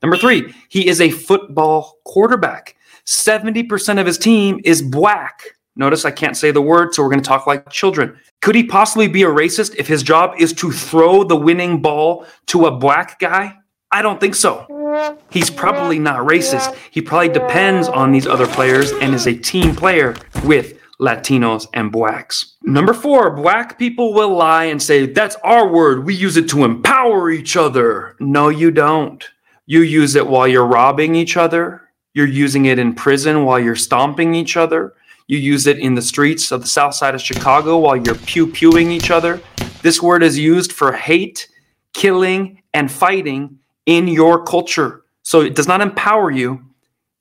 Number 0.01 0.17
three, 0.17 0.53
he 0.69 0.87
is 0.87 0.99
a 0.99 1.09
football 1.11 1.97
quarterback. 2.03 2.75
70% 3.05 3.99
of 3.99 4.05
his 4.05 4.17
team 4.17 4.59
is 4.65 4.81
black. 4.81 5.56
Notice 5.77 6.05
I 6.05 6.11
can't 6.11 6.35
say 6.35 6.51
the 6.51 6.61
word, 6.61 6.93
so 6.93 7.03
we're 7.03 7.09
going 7.09 7.21
to 7.21 7.27
talk 7.27 7.45
like 7.45 7.69
children. 7.69 8.19
Could 8.41 8.55
he 8.55 8.63
possibly 8.63 9.07
be 9.07 9.23
a 9.23 9.27
racist 9.27 9.75
if 9.75 9.87
his 9.87 10.03
job 10.03 10.33
is 10.39 10.51
to 10.53 10.71
throw 10.71 11.23
the 11.23 11.35
winning 11.35 11.81
ball 11.81 12.25
to 12.47 12.65
a 12.65 12.71
black 12.71 13.19
guy? 13.19 13.55
I 13.91 14.01
don't 14.01 14.19
think 14.19 14.35
so. 14.35 14.65
He's 15.29 15.49
probably 15.49 15.99
not 15.99 16.27
racist. 16.27 16.75
He 16.91 17.01
probably 17.01 17.29
depends 17.29 17.87
on 17.87 18.11
these 18.11 18.27
other 18.27 18.47
players 18.47 18.91
and 18.91 19.13
is 19.13 19.27
a 19.27 19.37
team 19.37 19.75
player 19.75 20.15
with 20.43 20.79
Latinos 20.99 21.67
and 21.73 21.91
blacks. 21.91 22.55
Number 22.63 22.93
four, 22.93 23.35
black 23.35 23.77
people 23.77 24.13
will 24.13 24.35
lie 24.35 24.65
and 24.65 24.81
say, 24.81 25.05
that's 25.05 25.35
our 25.43 25.67
word. 25.67 26.05
We 26.05 26.15
use 26.15 26.37
it 26.37 26.49
to 26.49 26.65
empower 26.65 27.29
each 27.29 27.55
other. 27.55 28.15
No, 28.19 28.49
you 28.49 28.71
don't. 28.71 29.23
You 29.67 29.81
use 29.81 30.15
it 30.15 30.27
while 30.27 30.47
you're 30.47 30.65
robbing 30.65 31.15
each 31.15 31.37
other. 31.37 31.83
You're 32.13 32.25
using 32.25 32.65
it 32.65 32.79
in 32.79 32.95
prison 32.95 33.45
while 33.45 33.59
you're 33.59 33.75
stomping 33.75 34.33
each 34.33 34.57
other. 34.57 34.95
You 35.29 35.37
use 35.37 35.67
it 35.67 35.79
in 35.79 35.93
the 35.93 36.01
streets 36.01 36.53
of 36.53 36.61
the 36.61 36.67
south 36.67 36.95
side 36.95 37.13
of 37.13 37.21
Chicago 37.21 37.77
while 37.79 37.97
you're 37.97 38.15
pew 38.15 38.47
pewing 38.47 38.91
each 38.91 39.11
other. 39.11 39.41
This 39.81 40.01
word 40.01 40.23
is 40.23 40.39
used 40.39 40.71
for 40.71 40.93
hate, 40.93 41.49
killing, 41.93 42.61
and 42.73 42.89
fighting 42.89 43.59
in 43.85 44.07
your 44.07 44.45
culture. 44.45 45.03
So 45.23 45.41
it 45.41 45.53
does 45.53 45.67
not 45.67 45.81
empower 45.81 46.31
you. 46.31 46.63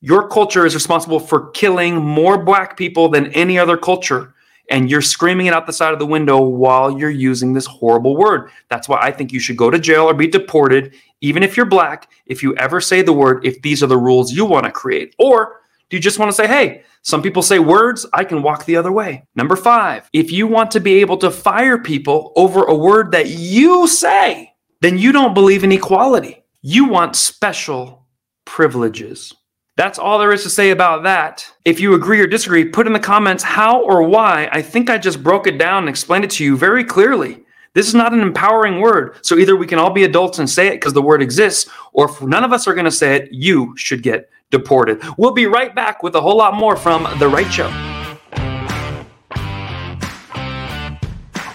Your 0.01 0.29
culture 0.29 0.65
is 0.65 0.75
responsible 0.75 1.19
for 1.19 1.51
killing 1.51 1.97
more 1.97 2.45
black 2.45 2.77
people 2.77 3.09
than 3.09 3.33
any 3.33 3.59
other 3.59 3.77
culture. 3.77 4.35
And 4.71 4.89
you're 4.89 5.03
screaming 5.03 5.47
it 5.47 5.53
out 5.53 5.67
the 5.67 5.73
side 5.73 5.93
of 5.93 5.99
the 5.99 6.07
window 6.07 6.41
while 6.41 6.97
you're 6.97 7.11
using 7.11 7.55
this 7.55 7.67
horrible 7.67 8.17
word. 8.17 8.51
That's 8.69 8.89
why 8.89 9.01
I 9.01 9.11
think 9.11 9.33
you 9.33 9.41
should 9.41 9.57
go 9.57 9.69
to 9.69 9.81
jail 9.81 10.05
or 10.05 10.15
be 10.15 10.29
deported, 10.29 10.95
even 11.23 11.43
if 11.43 11.57
you're 11.57 11.67
black, 11.67 12.09
if 12.27 12.41
you 12.41 12.55
ever 12.57 12.81
say 12.81 13.03
the 13.03 13.13
word, 13.13 13.45
if 13.45 13.63
these 13.63 13.83
are 13.83 13.89
the 13.89 13.99
rules 13.99 14.33
you 14.33 14.45
want 14.45 14.65
to 14.65 14.71
create. 14.71 15.15
Or 15.19 15.61
do 15.89 15.97
you 15.97 16.03
just 16.03 16.19
want 16.19 16.31
to 16.31 16.37
say, 16.37 16.47
hey, 16.47 16.83
some 17.07 17.23
people 17.23 17.41
say 17.41 17.61
words, 17.61 18.05
I 18.13 18.25
can 18.25 18.43
walk 18.43 18.65
the 18.65 18.75
other 18.75 18.91
way? 18.91 19.23
Number 19.37 19.55
five, 19.55 20.11
if 20.13 20.33
you 20.33 20.49
want 20.49 20.73
to 20.73 20.81
be 20.81 20.95
able 20.95 21.17
to 21.19 21.31
fire 21.31 21.79
people 21.79 22.33
over 22.35 22.65
a 22.65 22.75
word 22.75 23.13
that 23.13 23.29
you 23.29 23.87
say, 23.87 24.53
then 24.81 24.99
you 24.99 25.13
don't 25.13 25.33
believe 25.33 25.63
in 25.63 25.71
equality. 25.71 26.43
You 26.63 26.89
want 26.89 27.15
special 27.15 28.09
privileges. 28.45 29.33
That's 29.77 30.01
all 30.01 30.19
there 30.19 30.33
is 30.33 30.43
to 30.43 30.51
say 30.51 30.71
about 30.71 31.05
that. 31.05 31.49
If 31.65 31.79
you 31.79 31.95
agree 31.95 32.21
or 32.21 32.27
disagree, 32.27 32.65
put 32.65 32.89
in 32.89 32.93
the 32.93 32.99
comments 32.99 33.45
how 33.45 33.85
or 33.85 34.03
why. 34.03 34.49
I 34.51 34.61
think 34.61 34.91
I 34.91 34.99
just 34.99 35.23
broke 35.23 35.47
it 35.47 35.59
down 35.59 35.85
and 35.85 35.89
explained 35.89 36.25
it 36.25 36.33
to 36.33 36.45
you 36.45 36.57
very 36.57 36.83
clearly. 36.83 37.45
This 37.75 37.87
is 37.87 37.95
not 37.95 38.15
an 38.15 38.21
empowering 38.21 38.81
word. 38.81 39.25
So 39.25 39.39
either 39.39 39.55
we 39.55 39.69
can 39.69 39.79
all 39.79 39.91
be 39.91 40.03
adults 40.03 40.41
and 40.41 40.51
say 40.51 40.67
it 40.67 40.81
because 40.81 40.95
the 40.95 41.03
word 41.03 41.23
exists, 41.23 41.71
or 41.93 42.11
if 42.11 42.21
none 42.21 42.43
of 42.43 42.53
us 42.53 42.67
are 42.67 42.75
going 42.75 42.87
to 42.87 42.91
say 42.91 43.15
it, 43.15 43.29
you 43.31 43.77
should 43.77 44.03
get 44.03 44.29
deported. 44.51 45.03
We'll 45.17 45.33
be 45.33 45.47
right 45.47 45.75
back 45.75 46.03
with 46.03 46.15
a 46.15 46.21
whole 46.21 46.37
lot 46.37 46.55
more 46.55 46.77
from 46.77 47.07
The 47.19 47.29
Right 47.29 47.51
Show. 47.53 47.71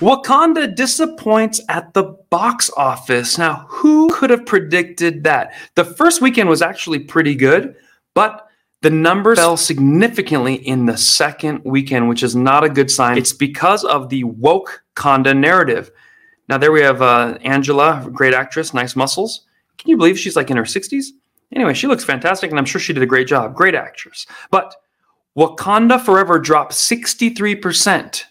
Wakanda 0.01 0.75
disappoints 0.75 1.61
at 1.69 1.93
the 1.93 2.17
box 2.31 2.71
office. 2.75 3.37
Now, 3.37 3.67
who 3.69 4.09
could 4.09 4.31
have 4.31 4.47
predicted 4.47 5.23
that? 5.25 5.53
The 5.75 5.85
first 5.85 6.21
weekend 6.21 6.49
was 6.49 6.63
actually 6.63 6.99
pretty 6.99 7.35
good, 7.35 7.75
but 8.15 8.47
the 8.81 8.89
numbers 8.89 9.37
fell 9.37 9.57
significantly 9.57 10.55
in 10.55 10.87
the 10.87 10.97
second 10.97 11.61
weekend, 11.63 12.09
which 12.09 12.23
is 12.23 12.35
not 12.35 12.63
a 12.63 12.69
good 12.69 12.89
sign. 12.89 13.19
It's 13.19 13.31
because 13.31 13.83
of 13.83 14.09
the 14.09 14.23
woke 14.23 14.83
Conda 14.95 15.37
narrative. 15.37 15.91
Now, 16.49 16.57
there 16.57 16.71
we 16.71 16.81
have 16.81 17.03
uh, 17.03 17.37
Angela, 17.43 18.09
great 18.11 18.33
actress, 18.33 18.73
nice 18.73 18.95
muscles. 18.95 19.45
Can 19.77 19.91
you 19.91 19.97
believe 19.97 20.17
she's 20.17 20.35
like 20.35 20.49
in 20.49 20.57
her 20.57 20.63
60s? 20.63 21.05
Anyway, 21.53 21.73
she 21.73 21.87
looks 21.87 22.03
fantastic, 22.03 22.49
and 22.49 22.59
I'm 22.59 22.65
sure 22.65 22.79
she 22.79 22.93
did 22.93 23.03
a 23.03 23.07
great 23.07 23.27
job. 23.27 23.55
Great 23.55 23.75
actress. 23.75 24.25
But 24.49 24.75
Wakanda 25.37 25.99
Forever 26.03 26.39
dropped 26.39 26.73
63% 26.73 28.23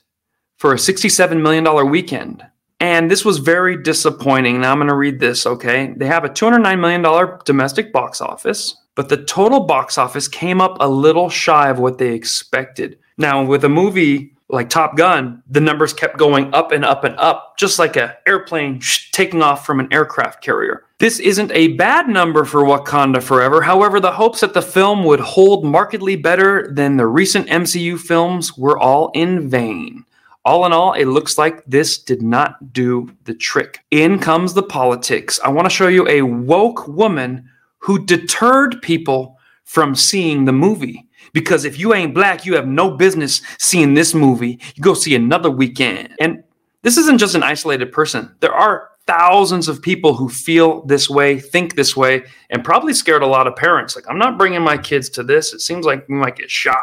for 0.57 0.73
a 0.73 0.77
$67 0.77 1.41
million 1.41 1.91
weekend. 1.91 2.45
And 2.81 3.11
this 3.11 3.25
was 3.25 3.39
very 3.39 3.83
disappointing. 3.83 4.61
Now 4.61 4.73
I'm 4.73 4.79
going 4.79 4.89
to 4.89 4.95
read 4.95 5.21
this, 5.21 5.47
okay? 5.47 5.93
They 5.97 6.07
have 6.07 6.25
a 6.25 6.31
$209 6.31 6.81
million 6.81 7.39
domestic 7.45 7.93
box 7.93 8.23
office, 8.23 8.75
but 8.95 9.11
the 9.11 9.23
total 9.25 9.61
box 9.61 9.99
office 9.99 10.29
came 10.29 10.61
up 10.61 10.79
a 10.81 10.89
little 10.89 11.29
shy 11.29 11.69
of 11.69 11.79
what 11.79 11.99
they 11.99 12.15
expected. 12.15 12.99
Now, 13.19 13.45
with 13.45 13.65
a 13.65 13.69
movie 13.69 14.35
like 14.53 14.69
Top 14.69 14.97
Gun, 14.97 15.43
the 15.49 15.61
numbers 15.61 15.93
kept 15.93 16.19
going 16.19 16.53
up 16.55 16.73
and 16.73 16.85
up 16.85 17.05
and 17.05 17.17
up, 17.19 17.57
just 17.57 17.79
like 17.79 17.97
an 17.97 18.13
airplane 18.27 18.81
taking 19.13 19.43
off 19.43 19.65
from 19.65 19.81
an 19.81 19.93
aircraft 19.93 20.43
carrier. 20.43 20.85
This 20.99 21.19
isn't 21.19 21.53
a 21.53 21.69
bad 21.69 22.09
number 22.09 22.45
for 22.45 22.63
Wakanda 22.63 23.23
Forever. 23.23 23.63
However, 23.63 24.01
the 24.01 24.13
hopes 24.13 24.41
that 24.41 24.55
the 24.55 24.63
film 24.63 25.05
would 25.05 25.21
hold 25.21 25.65
markedly 25.65 26.17
better 26.17 26.71
than 26.73 26.97
the 26.97 27.07
recent 27.07 27.49
MCU 27.49 27.99
films 27.99 28.57
were 28.59 28.79
all 28.79 29.11
in 29.15 29.49
vain. 29.49 30.05
All 30.45 30.65
in 30.65 30.73
all, 30.73 30.95
it 30.95 31.05
looks 31.05 31.37
like 31.37 31.65
this 31.67 31.99
did 31.99 32.23
not 32.23 32.73
do 32.73 33.11
the 33.25 33.35
trick. 33.35 33.81
In 33.91 34.19
comes 34.19 34.55
the 34.55 34.63
politics. 34.63 35.39
I 35.45 35.51
want 35.51 35.67
to 35.67 35.75
show 35.75 35.89
you 35.89 36.09
a 36.09 36.23
woke 36.23 36.89
woman 36.89 37.49
who 37.79 38.05
deterred 38.05 38.81
people 38.83 39.39
from 39.65 39.95
seeing 39.95 40.45
the 40.45 40.53
movie. 40.53 41.09
Because 41.33 41.65
if 41.65 41.79
you 41.79 41.95
ain't 41.95 42.15
black, 42.15 42.45
you 42.45 42.55
have 42.55 42.67
no 42.67 42.91
business 42.91 43.43
seeing 43.59 43.95
this 43.95 44.15
movie. 44.15 44.59
You 44.75 44.83
go 44.83 44.95
see 44.95 45.15
another 45.15 45.51
weekend. 45.51 46.15
And 46.21 46.43
this 46.83 46.97
isn't 46.97 47.19
just 47.19 47.35
an 47.35 47.43
isolated 47.43 47.93
person. 47.93 48.35
There 48.41 48.55
are 48.55 48.91
thousands 49.07 49.69
of 49.69 49.83
people 49.83 50.15
who 50.15 50.29
feel 50.29 50.83
this 50.87 51.11
way, 51.11 51.39
think 51.39 51.75
this 51.75 51.97
way, 51.97 52.25
and 52.51 52.65
probably 52.65 52.93
scared 52.93 53.23
a 53.23 53.27
lot 53.27 53.47
of 53.47 53.57
parents. 53.57 53.97
Like, 53.97 54.05
I'm 54.09 54.19
not 54.19 54.39
bringing 54.39 54.63
my 54.63 54.79
kids 54.79 55.09
to 55.11 55.23
this. 55.23 55.53
It 55.53 55.61
seems 55.61 55.85
like 55.85 56.09
we 56.09 56.15
might 56.15 56.37
get 56.37 56.51
shot. 56.51 56.81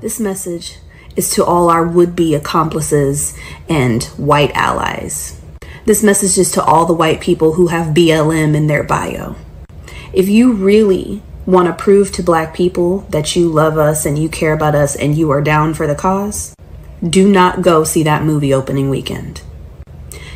This 0.00 0.18
message 0.18 0.78
is 1.16 1.30
to 1.30 1.44
all 1.44 1.68
our 1.68 1.86
would 1.86 2.14
be 2.14 2.34
accomplices 2.34 3.36
and 3.68 4.04
white 4.16 4.52
allies. 4.54 5.40
This 5.84 6.02
message 6.02 6.38
is 6.38 6.52
to 6.52 6.62
all 6.62 6.86
the 6.86 6.94
white 6.94 7.20
people 7.20 7.54
who 7.54 7.68
have 7.68 7.94
BLM 7.94 8.54
in 8.54 8.66
their 8.66 8.84
bio. 8.84 9.34
If 10.12 10.28
you 10.28 10.52
really 10.52 11.22
want 11.48 11.66
to 11.66 11.82
prove 11.82 12.12
to 12.12 12.22
black 12.22 12.54
people 12.54 12.98
that 13.08 13.34
you 13.34 13.48
love 13.48 13.78
us 13.78 14.04
and 14.04 14.18
you 14.18 14.28
care 14.28 14.52
about 14.52 14.74
us 14.74 14.94
and 14.94 15.16
you 15.16 15.30
are 15.30 15.40
down 15.40 15.72
for 15.72 15.86
the 15.86 15.94
cause, 15.94 16.54
do 17.02 17.28
not 17.28 17.62
go 17.62 17.84
see 17.84 18.02
that 18.02 18.22
movie 18.22 18.52
opening 18.52 18.90
weekend. 18.90 19.40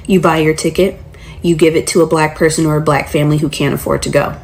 You 0.07 0.21
buy 0.21 0.39
your 0.39 0.55
ticket, 0.55 0.99
you 1.43 1.55
give 1.55 1.77
it 1.77 1.87
to 1.89 2.01
a 2.01 2.07
black 2.07 2.35
person 2.35 2.65
or 2.65 2.77
a 2.77 2.81
black 2.81 3.09
family 3.09 3.39
who 3.39 3.49
can't 3.49 3.75
afford 3.75 4.03
to 4.05 4.11
go, 4.11 4.41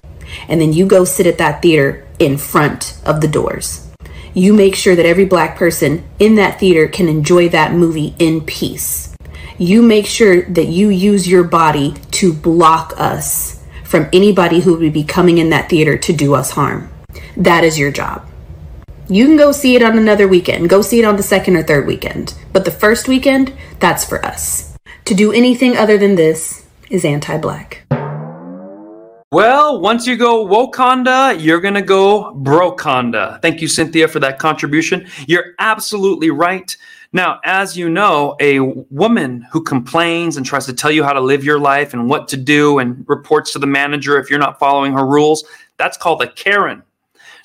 and 0.46 0.60
then 0.60 0.74
you 0.74 0.86
go 0.86 1.04
sit 1.04 1.26
at 1.26 1.38
that 1.38 1.62
theater 1.62 2.06
in 2.18 2.36
front 2.36 3.00
of 3.04 3.22
the 3.22 3.28
doors 3.28 3.88
you 4.34 4.52
make 4.52 4.76
sure 4.76 4.94
that 4.94 5.06
every 5.06 5.24
black 5.24 5.56
person 5.56 6.04
in 6.18 6.36
that 6.36 6.60
theater 6.60 6.86
can 6.86 7.08
enjoy 7.08 7.48
that 7.48 7.72
movie 7.72 8.14
in 8.18 8.40
peace. 8.42 9.14
You 9.58 9.82
make 9.82 10.06
sure 10.06 10.42
that 10.42 10.66
you 10.66 10.90
use 10.90 11.26
your 11.26 11.42
body 11.42 11.94
to 12.12 12.32
block 12.32 12.94
us 12.96 13.57
from 13.88 14.06
anybody 14.12 14.60
who 14.60 14.76
would 14.76 14.92
be 14.92 15.02
coming 15.02 15.38
in 15.38 15.48
that 15.48 15.70
theater 15.70 15.96
to 15.96 16.12
do 16.12 16.34
us 16.34 16.50
harm. 16.50 16.90
That 17.38 17.64
is 17.64 17.78
your 17.78 17.90
job. 17.90 18.28
You 19.08 19.24
can 19.24 19.38
go 19.38 19.50
see 19.50 19.76
it 19.76 19.82
on 19.82 19.96
another 19.96 20.28
weekend, 20.28 20.68
go 20.68 20.82
see 20.82 20.98
it 20.98 21.06
on 21.06 21.16
the 21.16 21.22
second 21.22 21.56
or 21.56 21.62
third 21.62 21.86
weekend. 21.86 22.34
But 22.52 22.66
the 22.66 22.70
first 22.70 23.08
weekend, 23.08 23.54
that's 23.80 24.04
for 24.04 24.22
us. 24.22 24.76
To 25.06 25.14
do 25.14 25.32
anything 25.32 25.74
other 25.74 25.96
than 25.96 26.16
this 26.16 26.66
is 26.90 27.06
anti 27.06 27.38
black. 27.38 27.86
Well, 29.32 29.80
once 29.80 30.06
you 30.06 30.16
go 30.16 30.46
Wakanda, 30.46 31.42
you're 31.42 31.60
going 31.60 31.74
to 31.74 31.82
go 31.82 32.34
Brokonda. 32.34 33.40
Thank 33.40 33.62
you, 33.62 33.68
Cynthia, 33.68 34.06
for 34.08 34.20
that 34.20 34.38
contribution. 34.38 35.06
You're 35.26 35.54
absolutely 35.58 36.30
right. 36.30 36.76
Now, 37.12 37.40
as 37.42 37.76
you 37.76 37.88
know, 37.88 38.36
a 38.38 38.60
woman 38.60 39.46
who 39.50 39.62
complains 39.62 40.36
and 40.36 40.44
tries 40.44 40.66
to 40.66 40.74
tell 40.74 40.90
you 40.90 41.04
how 41.04 41.14
to 41.14 41.20
live 41.20 41.42
your 41.42 41.58
life 41.58 41.94
and 41.94 42.08
what 42.08 42.28
to 42.28 42.36
do 42.36 42.78
and 42.78 43.04
reports 43.08 43.52
to 43.52 43.58
the 43.58 43.66
manager 43.66 44.18
if 44.18 44.28
you're 44.28 44.38
not 44.38 44.58
following 44.58 44.92
her 44.92 45.06
rules, 45.06 45.44
that's 45.78 45.96
called 45.96 46.20
a 46.22 46.30
Karen. 46.30 46.82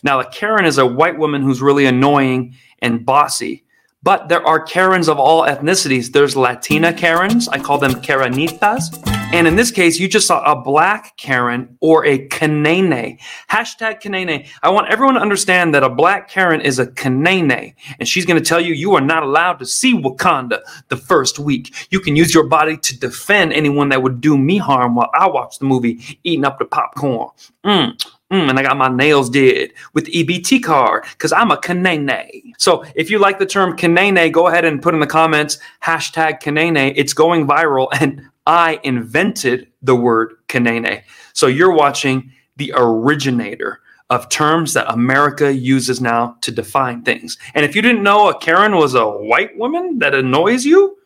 Now, 0.04 0.20
a 0.20 0.30
Karen 0.30 0.66
is 0.66 0.78
a 0.78 0.86
white 0.86 1.18
woman 1.18 1.42
who's 1.42 1.62
really 1.62 1.86
annoying 1.86 2.56
and 2.80 3.06
bossy. 3.06 3.64
But 4.02 4.28
there 4.28 4.46
are 4.46 4.60
Karens 4.60 5.08
of 5.08 5.18
all 5.18 5.44
ethnicities. 5.44 6.12
There's 6.12 6.36
Latina 6.36 6.92
Karens. 6.92 7.48
I 7.48 7.58
call 7.58 7.78
them 7.78 7.94
Karenitas. 7.94 9.13
And 9.34 9.48
in 9.48 9.56
this 9.56 9.72
case, 9.72 10.00
you 10.00 10.08
just 10.08 10.28
saw 10.28 10.44
a 10.44 10.62
black 10.62 11.18
Karen 11.18 11.76
or 11.82 12.06
a 12.06 12.28
Kanene. 12.28 13.20
Hashtag 13.50 14.02
Kanene. 14.02 14.48
I 14.62 14.70
want 14.70 14.90
everyone 14.90 15.16
to 15.16 15.22
understand 15.22 15.74
that 15.74 15.84
a 15.84 15.90
black 15.90 16.30
Karen 16.30 16.62
is 16.62 16.78
a 16.78 16.86
Kanene. 16.86 17.74
And 18.00 18.08
she's 18.08 18.26
going 18.26 18.42
to 18.42 18.48
tell 18.48 18.62
you 18.62 18.74
you 18.74 18.94
are 18.94 19.02
not 19.02 19.24
allowed 19.24 19.60
to 19.60 19.66
see 19.66 19.94
Wakanda 19.94 20.62
the 20.90 20.98
first 20.98 21.40
week. 21.40 21.88
You 21.90 22.00
can 22.00 22.16
use 22.16 22.34
your 22.34 22.48
body 22.48 22.78
to 22.78 23.00
defend 23.00 23.54
anyone 23.54 23.90
that 23.90 24.04
would 24.04 24.22
do 24.22 24.38
me 24.38 24.58
harm 24.58 24.96
while 24.96 25.10
I 25.14 25.28
watch 25.28 25.58
the 25.58 25.66
movie 25.66 26.20
eating 26.24 26.46
up 26.46 26.60
the 26.60 26.66
popcorn. 26.66 27.30
Mm, 27.66 27.98
Mm, 28.34 28.50
and 28.50 28.58
I 28.58 28.64
got 28.64 28.78
my 28.78 28.88
nails 28.88 29.30
did 29.30 29.74
with 29.94 30.08
EBT 30.08 30.64
card 30.64 31.04
because 31.12 31.32
I'm 31.32 31.52
a 31.52 31.58
Kanene. 31.58 32.54
So 32.58 32.84
if 32.96 33.12
you 33.12 33.20
like 33.20 33.38
the 33.38 33.46
term 33.46 33.78
Kanene, 33.78 34.32
go 34.32 34.48
ahead 34.48 34.66
and 34.66 34.82
put 34.82 34.96
in 34.96 35.00
the 35.00 35.06
comments 35.06 35.60
hashtag 35.84 36.42
Kanene. 36.42 36.94
It's 36.96 37.14
going 37.14 37.46
viral, 37.46 37.90
and 38.00 38.28
I 38.46 38.80
invented 38.84 39.68
the 39.82 39.96
word 39.96 40.34
Kanene. 40.48 41.04
So 41.34 41.48
you're 41.48 41.74
watching 41.74 42.32
the 42.58 42.74
originator 42.76 43.82
of 44.10 44.30
terms 44.30 44.74
that 44.74 44.92
America 44.94 45.54
uses 45.54 46.02
now 46.02 46.38
to 46.42 46.52
define 46.52 47.04
things. 47.04 47.38
And 47.56 47.66
if 47.66 47.76
you 47.76 47.82
didn't 47.82 48.04
know 48.04 48.30
a 48.30 48.38
Karen 48.38 48.76
was 48.76 48.96
a 48.96 49.10
white 49.10 49.58
woman 49.58 50.00
that 50.00 50.14
annoys 50.14 50.66
you, 50.66 50.98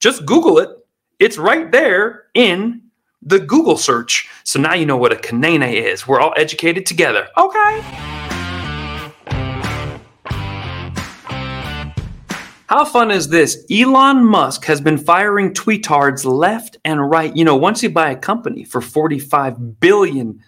just 0.00 0.24
Google 0.24 0.58
it. 0.58 0.70
It's 1.18 1.38
right 1.38 1.70
there 1.70 2.24
in 2.34 2.82
the 3.22 3.40
Google 3.40 3.76
search. 3.76 4.28
So 4.44 4.60
now 4.60 4.74
you 4.74 4.86
know 4.86 4.96
what 4.96 5.12
a 5.12 5.16
Kanene 5.16 5.72
is. 5.72 6.06
We're 6.06 6.20
all 6.20 6.34
educated 6.36 6.86
together. 6.86 7.28
Okay. 7.36 8.13
How 12.66 12.84
fun 12.84 13.10
is 13.10 13.28
this? 13.28 13.66
Elon 13.70 14.24
Musk 14.24 14.64
has 14.64 14.80
been 14.80 14.96
firing 14.96 15.52
tweetards 15.52 16.24
left 16.24 16.78
and 16.84 17.10
right. 17.10 17.34
You 17.36 17.44
know, 17.44 17.56
once 17.56 17.82
you 17.82 17.90
buy 17.90 18.10
a 18.10 18.16
company 18.16 18.64
for 18.64 18.80
$45 18.80 19.80
billion, 19.80 20.42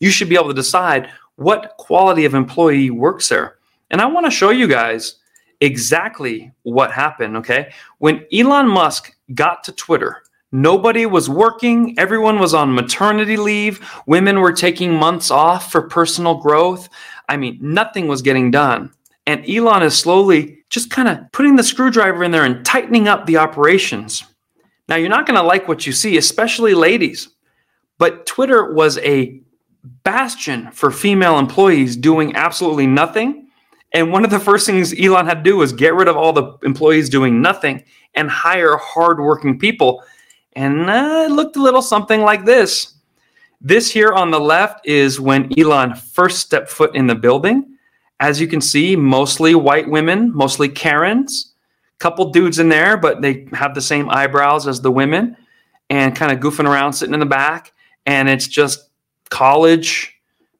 you 0.00 0.10
should 0.10 0.28
be 0.28 0.34
able 0.34 0.48
to 0.48 0.54
decide 0.54 1.10
what 1.36 1.74
quality 1.78 2.24
of 2.24 2.34
employee 2.34 2.90
works 2.90 3.28
there. 3.28 3.58
And 3.90 4.00
I 4.00 4.06
want 4.06 4.26
to 4.26 4.30
show 4.30 4.50
you 4.50 4.66
guys 4.66 5.16
exactly 5.60 6.52
what 6.62 6.90
happened, 6.90 7.36
okay? 7.36 7.72
When 7.98 8.26
Elon 8.32 8.68
Musk 8.68 9.14
got 9.34 9.62
to 9.64 9.72
Twitter, 9.72 10.22
Nobody 10.50 11.04
was 11.04 11.28
working. 11.28 11.94
Everyone 11.98 12.38
was 12.38 12.54
on 12.54 12.74
maternity 12.74 13.36
leave. 13.36 13.86
Women 14.06 14.40
were 14.40 14.52
taking 14.52 14.94
months 14.94 15.30
off 15.30 15.70
for 15.70 15.82
personal 15.82 16.36
growth. 16.36 16.88
I 17.28 17.36
mean, 17.36 17.58
nothing 17.60 18.08
was 18.08 18.22
getting 18.22 18.50
done. 18.50 18.90
And 19.28 19.48
Elon 19.48 19.84
is 19.84 19.96
slowly 19.96 20.64
just 20.70 20.90
kind 20.90 21.06
of 21.06 21.30
putting 21.30 21.54
the 21.54 21.62
screwdriver 21.62 22.24
in 22.24 22.32
there 22.32 22.44
and 22.44 22.64
tightening 22.64 23.06
up 23.06 23.26
the 23.26 23.36
operations. 23.36 24.24
Now, 24.88 24.96
you're 24.96 25.08
not 25.08 25.26
going 25.26 25.38
to 25.38 25.46
like 25.46 25.68
what 25.68 25.86
you 25.86 25.92
see, 25.92 26.16
especially 26.16 26.74
ladies. 26.74 27.28
But 27.98 28.26
Twitter 28.26 28.72
was 28.72 28.98
a 28.98 29.40
bastion 30.02 30.70
for 30.72 30.90
female 30.90 31.38
employees 31.38 31.94
doing 31.96 32.34
absolutely 32.34 32.86
nothing. 32.86 33.48
And 33.92 34.10
one 34.10 34.24
of 34.24 34.30
the 34.30 34.40
first 34.40 34.66
things 34.66 34.98
Elon 34.98 35.26
had 35.26 35.44
to 35.44 35.50
do 35.50 35.58
was 35.58 35.72
get 35.72 35.94
rid 35.94 36.08
of 36.08 36.16
all 36.16 36.32
the 36.32 36.56
employees 36.64 37.08
doing 37.08 37.40
nothing 37.40 37.84
and 38.14 38.28
hire 38.28 38.76
hardworking 38.76 39.58
people 39.58 40.02
and 40.58 40.90
uh, 40.90 41.26
it 41.28 41.30
looked 41.30 41.54
a 41.54 41.62
little 41.62 41.82
something 41.82 42.22
like 42.22 42.44
this. 42.44 42.94
This 43.60 43.90
here 43.90 44.12
on 44.12 44.32
the 44.32 44.40
left 44.40 44.84
is 44.86 45.20
when 45.20 45.52
Elon 45.56 45.94
first 45.94 46.40
stepped 46.40 46.68
foot 46.68 46.96
in 46.96 47.06
the 47.06 47.14
building. 47.14 47.77
As 48.20 48.40
you 48.40 48.48
can 48.48 48.60
see, 48.60 48.96
mostly 48.96 49.54
white 49.54 49.88
women, 49.88 50.34
mostly 50.34 50.68
Karens, 50.68 51.52
couple 51.98 52.30
dudes 52.30 52.58
in 52.58 52.68
there, 52.68 52.96
but 52.96 53.22
they 53.22 53.46
have 53.52 53.74
the 53.74 53.80
same 53.80 54.08
eyebrows 54.10 54.66
as 54.66 54.80
the 54.80 54.90
women 54.90 55.36
and 55.90 56.14
kind 56.14 56.32
of 56.32 56.38
goofing 56.38 56.68
around 56.68 56.92
sitting 56.92 57.14
in 57.14 57.20
the 57.20 57.26
back. 57.26 57.72
And 58.06 58.28
it's 58.28 58.46
just 58.46 58.88
college 59.30 60.14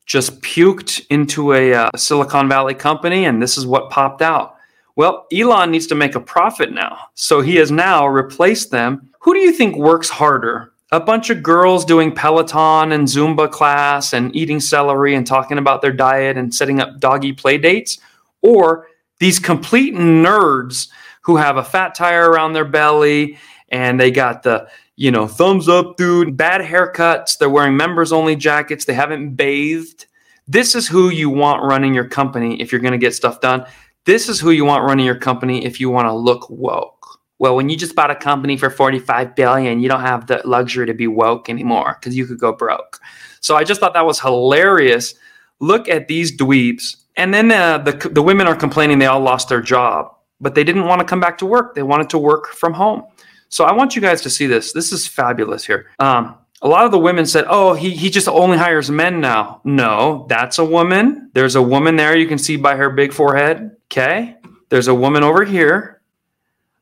just 0.06 0.40
puked 0.40 1.04
into 1.10 1.52
a 1.52 1.74
uh, 1.74 1.90
Silicon 1.94 2.48
Valley 2.48 2.74
company, 2.74 3.26
and 3.26 3.42
this 3.42 3.58
is 3.58 3.66
what 3.66 3.90
popped 3.90 4.22
out. 4.22 4.56
Well, 4.96 5.26
Elon 5.32 5.70
needs 5.70 5.86
to 5.88 5.94
make 5.94 6.14
a 6.14 6.20
profit 6.20 6.72
now. 6.72 6.98
So 7.14 7.40
he 7.40 7.56
has 7.56 7.70
now 7.70 8.06
replaced 8.06 8.70
them 8.70 9.10
who 9.20 9.34
do 9.34 9.40
you 9.40 9.52
think 9.52 9.76
works 9.76 10.08
harder? 10.08 10.72
A 10.90 11.00
bunch 11.00 11.28
of 11.28 11.42
girls 11.42 11.84
doing 11.84 12.12
Peloton 12.12 12.92
and 12.92 13.06
Zumba 13.06 13.50
class 13.50 14.14
and 14.14 14.34
eating 14.34 14.58
celery 14.58 15.14
and 15.14 15.26
talking 15.26 15.58
about 15.58 15.82
their 15.82 15.92
diet 15.92 16.38
and 16.38 16.54
setting 16.54 16.80
up 16.80 16.98
doggy 16.98 17.32
play 17.32 17.58
dates? 17.58 17.98
Or 18.40 18.86
these 19.18 19.38
complete 19.38 19.94
nerds 19.94 20.88
who 21.22 21.36
have 21.36 21.56
a 21.56 21.64
fat 21.64 21.94
tire 21.94 22.30
around 22.30 22.52
their 22.54 22.64
belly 22.64 23.36
and 23.70 24.00
they 24.00 24.10
got 24.10 24.42
the 24.42 24.68
you 24.96 25.10
know 25.10 25.26
thumbs 25.26 25.68
up 25.68 25.96
dude 25.96 26.36
bad 26.36 26.60
haircuts 26.60 27.38
they're 27.38 27.50
wearing 27.50 27.76
members 27.76 28.12
only 28.12 28.34
jackets 28.34 28.84
they 28.84 28.94
haven't 28.94 29.34
bathed 29.34 30.06
this 30.46 30.74
is 30.74 30.88
who 30.88 31.10
you 31.10 31.28
want 31.28 31.62
running 31.62 31.94
your 31.94 32.08
company 32.08 32.60
if 32.60 32.72
you're 32.72 32.80
going 32.80 32.92
to 32.92 32.98
get 32.98 33.14
stuff 33.14 33.40
done 33.40 33.64
this 34.06 34.28
is 34.28 34.40
who 34.40 34.50
you 34.50 34.64
want 34.64 34.84
running 34.84 35.04
your 35.04 35.18
company 35.18 35.64
if 35.64 35.78
you 35.78 35.90
want 35.90 36.06
to 36.06 36.12
look 36.12 36.48
woke 36.48 36.97
well, 37.38 37.54
when 37.54 37.68
you 37.68 37.76
just 37.76 37.94
bought 37.94 38.10
a 38.10 38.16
company 38.16 38.56
for 38.56 38.68
45 38.68 39.36
billion, 39.36 39.80
you 39.80 39.88
don't 39.88 40.00
have 40.00 40.26
the 40.26 40.42
luxury 40.44 40.86
to 40.86 40.94
be 40.94 41.06
woke 41.06 41.48
anymore 41.48 41.96
because 41.98 42.16
you 42.16 42.26
could 42.26 42.38
go 42.38 42.52
broke. 42.52 42.98
So 43.40 43.56
I 43.56 43.64
just 43.64 43.80
thought 43.80 43.94
that 43.94 44.06
was 44.06 44.20
hilarious. 44.20 45.14
Look 45.60 45.88
at 45.88 46.08
these 46.08 46.36
dweebs. 46.36 46.96
And 47.16 47.32
then 47.32 47.50
uh, 47.50 47.78
the, 47.78 47.92
the 48.12 48.22
women 48.22 48.46
are 48.46 48.56
complaining 48.56 48.98
they 48.98 49.06
all 49.06 49.20
lost 49.20 49.48
their 49.48 49.60
job, 49.60 50.14
but 50.40 50.54
they 50.54 50.64
didn't 50.64 50.86
want 50.86 51.00
to 51.00 51.04
come 51.04 51.20
back 51.20 51.38
to 51.38 51.46
work. 51.46 51.74
They 51.74 51.82
wanted 51.82 52.10
to 52.10 52.18
work 52.18 52.48
from 52.48 52.72
home. 52.72 53.04
So 53.48 53.64
I 53.64 53.72
want 53.72 53.96
you 53.96 54.02
guys 54.02 54.20
to 54.22 54.30
see 54.30 54.46
this. 54.46 54.72
This 54.72 54.92
is 54.92 55.06
fabulous 55.06 55.64
here. 55.64 55.86
Um, 55.98 56.36
a 56.60 56.68
lot 56.68 56.84
of 56.84 56.90
the 56.90 56.98
women 56.98 57.24
said, 57.24 57.44
oh, 57.48 57.74
he, 57.74 57.90
he 57.90 58.10
just 58.10 58.28
only 58.28 58.58
hires 58.58 58.90
men 58.90 59.20
now. 59.20 59.60
No, 59.64 60.26
that's 60.28 60.58
a 60.58 60.64
woman. 60.64 61.30
There's 61.32 61.54
a 61.54 61.62
woman 61.62 61.96
there 61.96 62.16
you 62.16 62.26
can 62.26 62.38
see 62.38 62.56
by 62.56 62.74
her 62.76 62.90
big 62.90 63.12
forehead. 63.12 63.76
Okay. 63.86 64.36
There's 64.68 64.88
a 64.88 64.94
woman 64.94 65.22
over 65.22 65.44
here 65.44 65.97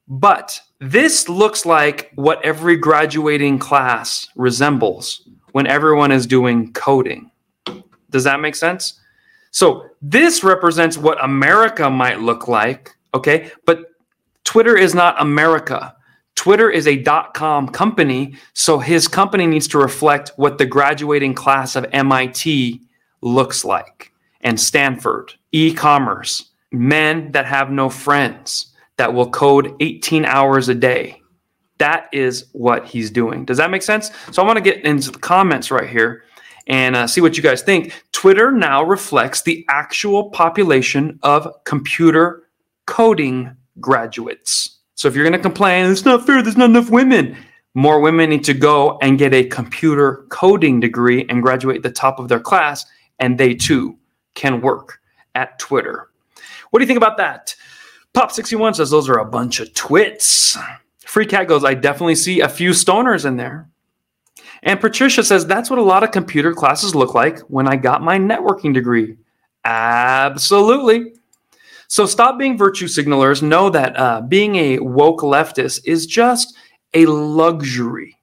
but 0.09 0.61
this 0.81 1.29
looks 1.29 1.66
like 1.66 2.12
what 2.14 2.45
every 2.45 2.77
graduating 2.77 3.59
class 3.59 4.29
resembles 4.37 5.29
when 5.53 5.66
everyone 5.66 6.12
is 6.12 6.27
doing 6.27 6.73
coding. 6.73 7.31
Does 8.11 8.25
that 8.25 8.40
make 8.40 8.55
sense? 8.55 9.01
So 9.51 9.88
this 10.03 10.45
represents 10.45 10.99
what 10.99 11.23
America 11.25 11.88
might 11.88 12.21
look 12.21 12.47
like, 12.47 12.95
okay? 13.14 13.51
But 13.64 13.92
Twitter 14.45 14.77
is 14.77 14.95
not 14.95 15.21
America. 15.21 15.97
Twitter 16.35 16.71
is 16.71 16.87
a 16.87 16.97
dot 16.97 17.33
com 17.33 17.66
company, 17.69 18.37
so 18.53 18.79
his 18.79 19.09
company 19.09 19.47
needs 19.47 19.66
to 19.69 19.79
reflect 19.79 20.31
what 20.37 20.59
the 20.59 20.66
graduating 20.66 21.35
class 21.35 21.75
of 21.75 21.87
MIT 21.92 22.81
looks 23.23 23.64
like 23.64 24.12
and 24.42 24.61
Stanford, 24.61 25.33
e 25.51 25.73
commerce, 25.73 26.51
men 26.71 27.33
that 27.33 27.47
have 27.47 27.71
no 27.71 27.88
friends 27.88 28.76
that 28.96 29.14
will 29.14 29.30
code 29.30 29.74
18 29.80 30.24
hours 30.24 30.68
a 30.68 30.74
day. 30.74 31.20
That 31.78 32.09
is 32.12 32.46
what 32.52 32.87
he's 32.87 33.11
doing. 33.11 33.44
Does 33.44 33.59
that 33.59 33.70
make 33.70 33.82
sense? 33.82 34.11
So 34.32 34.42
I 34.42 34.46
want 34.46 34.56
to 34.56 34.62
get 34.62 34.85
into 34.85 35.11
the 35.11 35.18
comments 35.18 35.70
right 35.70 35.88
here 35.88 36.24
and 36.66 36.96
uh, 36.96 37.06
see 37.06 37.20
what 37.20 37.37
you 37.37 37.42
guys 37.42 37.62
think. 37.62 37.92
Twitter 38.12 38.50
now 38.50 38.82
reflects 38.82 39.42
the 39.42 39.64
actual 39.68 40.30
population 40.30 41.18
of 41.22 41.48
computer 41.64 42.44
coding 42.87 43.54
graduates. 43.78 44.78
So 44.94 45.09
if 45.09 45.14
you're 45.14 45.24
going 45.24 45.35
to 45.35 45.38
complain, 45.38 45.90
it's 45.90 46.04
not 46.04 46.26
fair, 46.26 46.42
there's 46.42 46.56
not 46.56 46.70
enough 46.70 46.90
women, 46.90 47.37
more 47.74 48.00
women 48.00 48.30
need 48.30 48.44
to 48.44 48.54
go 48.54 48.98
and 49.02 49.18
get 49.18 49.35
a 49.35 49.44
computer 49.44 50.24
coding 50.30 50.80
degree 50.80 51.26
and 51.28 51.42
graduate 51.42 51.82
the 51.82 51.90
top 51.90 52.18
of 52.18 52.28
their 52.28 52.40
class, 52.40 52.87
and 53.18 53.37
they 53.37 53.54
too 53.54 53.98
can 54.35 54.62
work 54.62 54.98
at 55.35 55.59
Twitter. 55.59 56.09
What 56.70 56.78
do 56.78 56.85
you 56.85 56.87
think 56.87 56.96
about 56.96 57.18
that? 57.18 57.54
Pop61 58.16 58.76
says 58.76 58.88
those 58.88 59.11
are 59.11 59.18
a 59.18 59.26
bunch 59.26 59.61
of 59.61 59.74
twits. 59.74 60.57
Free 61.00 61.26
Cat 61.26 61.48
goes, 61.48 61.64
I 61.64 61.74
definitely 61.74 62.14
see 62.14 62.40
a 62.40 62.48
few 62.48 62.70
stoners 62.70 63.26
in 63.26 63.37
there. 63.37 63.68
And 64.62 64.81
Patricia 64.81 65.22
says, 65.22 65.46
that's 65.46 65.68
what 65.68 65.79
a 65.79 65.83
lot 65.83 66.02
of 66.02 66.12
computer 66.12 66.55
classes 66.55 66.94
look 66.94 67.12
like 67.12 67.40
when 67.40 67.68
I 67.68 67.76
got 67.76 68.00
my 68.00 68.18
networking 68.18 68.72
degree. 68.72 69.18
Absolutely. 69.66 71.12
So 71.88 72.07
stop 72.07 72.38
being 72.38 72.57
virtue 72.57 72.87
signalers. 72.87 73.42
Know 73.42 73.68
that 73.68 73.98
uh, 73.98 74.22
being 74.22 74.57
a 74.57 74.79
woke 74.79 75.20
leftist 75.20 75.83
is 75.85 76.07
just 76.07 76.57
a 76.94 77.05
luxury 77.05 78.16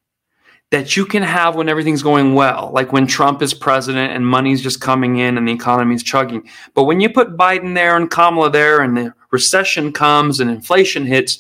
that 0.72 0.98
you 0.98 1.06
can 1.06 1.22
have 1.22 1.56
when 1.56 1.70
everything's 1.70 2.02
going 2.02 2.34
well, 2.34 2.72
like 2.74 2.92
when 2.92 3.06
Trump 3.06 3.44
is 3.44 3.54
president 3.54 4.12
and 4.12 4.26
money's 4.26 4.60
just 4.60 4.82
coming 4.82 5.18
in 5.18 5.38
and 5.38 5.48
the 5.48 5.52
economy's 5.52 6.02
chugging. 6.02 6.50
But 6.74 6.86
when 6.86 7.00
you 7.00 7.12
put 7.12 7.38
Biden 7.38 7.76
there 7.76 7.96
and 7.96 8.10
Kamala 8.10 8.50
there 8.50 8.82
and 8.82 8.98
the 8.98 9.14
recession 9.34 9.92
comes 9.92 10.40
and 10.40 10.50
inflation 10.50 11.06
hits, 11.06 11.40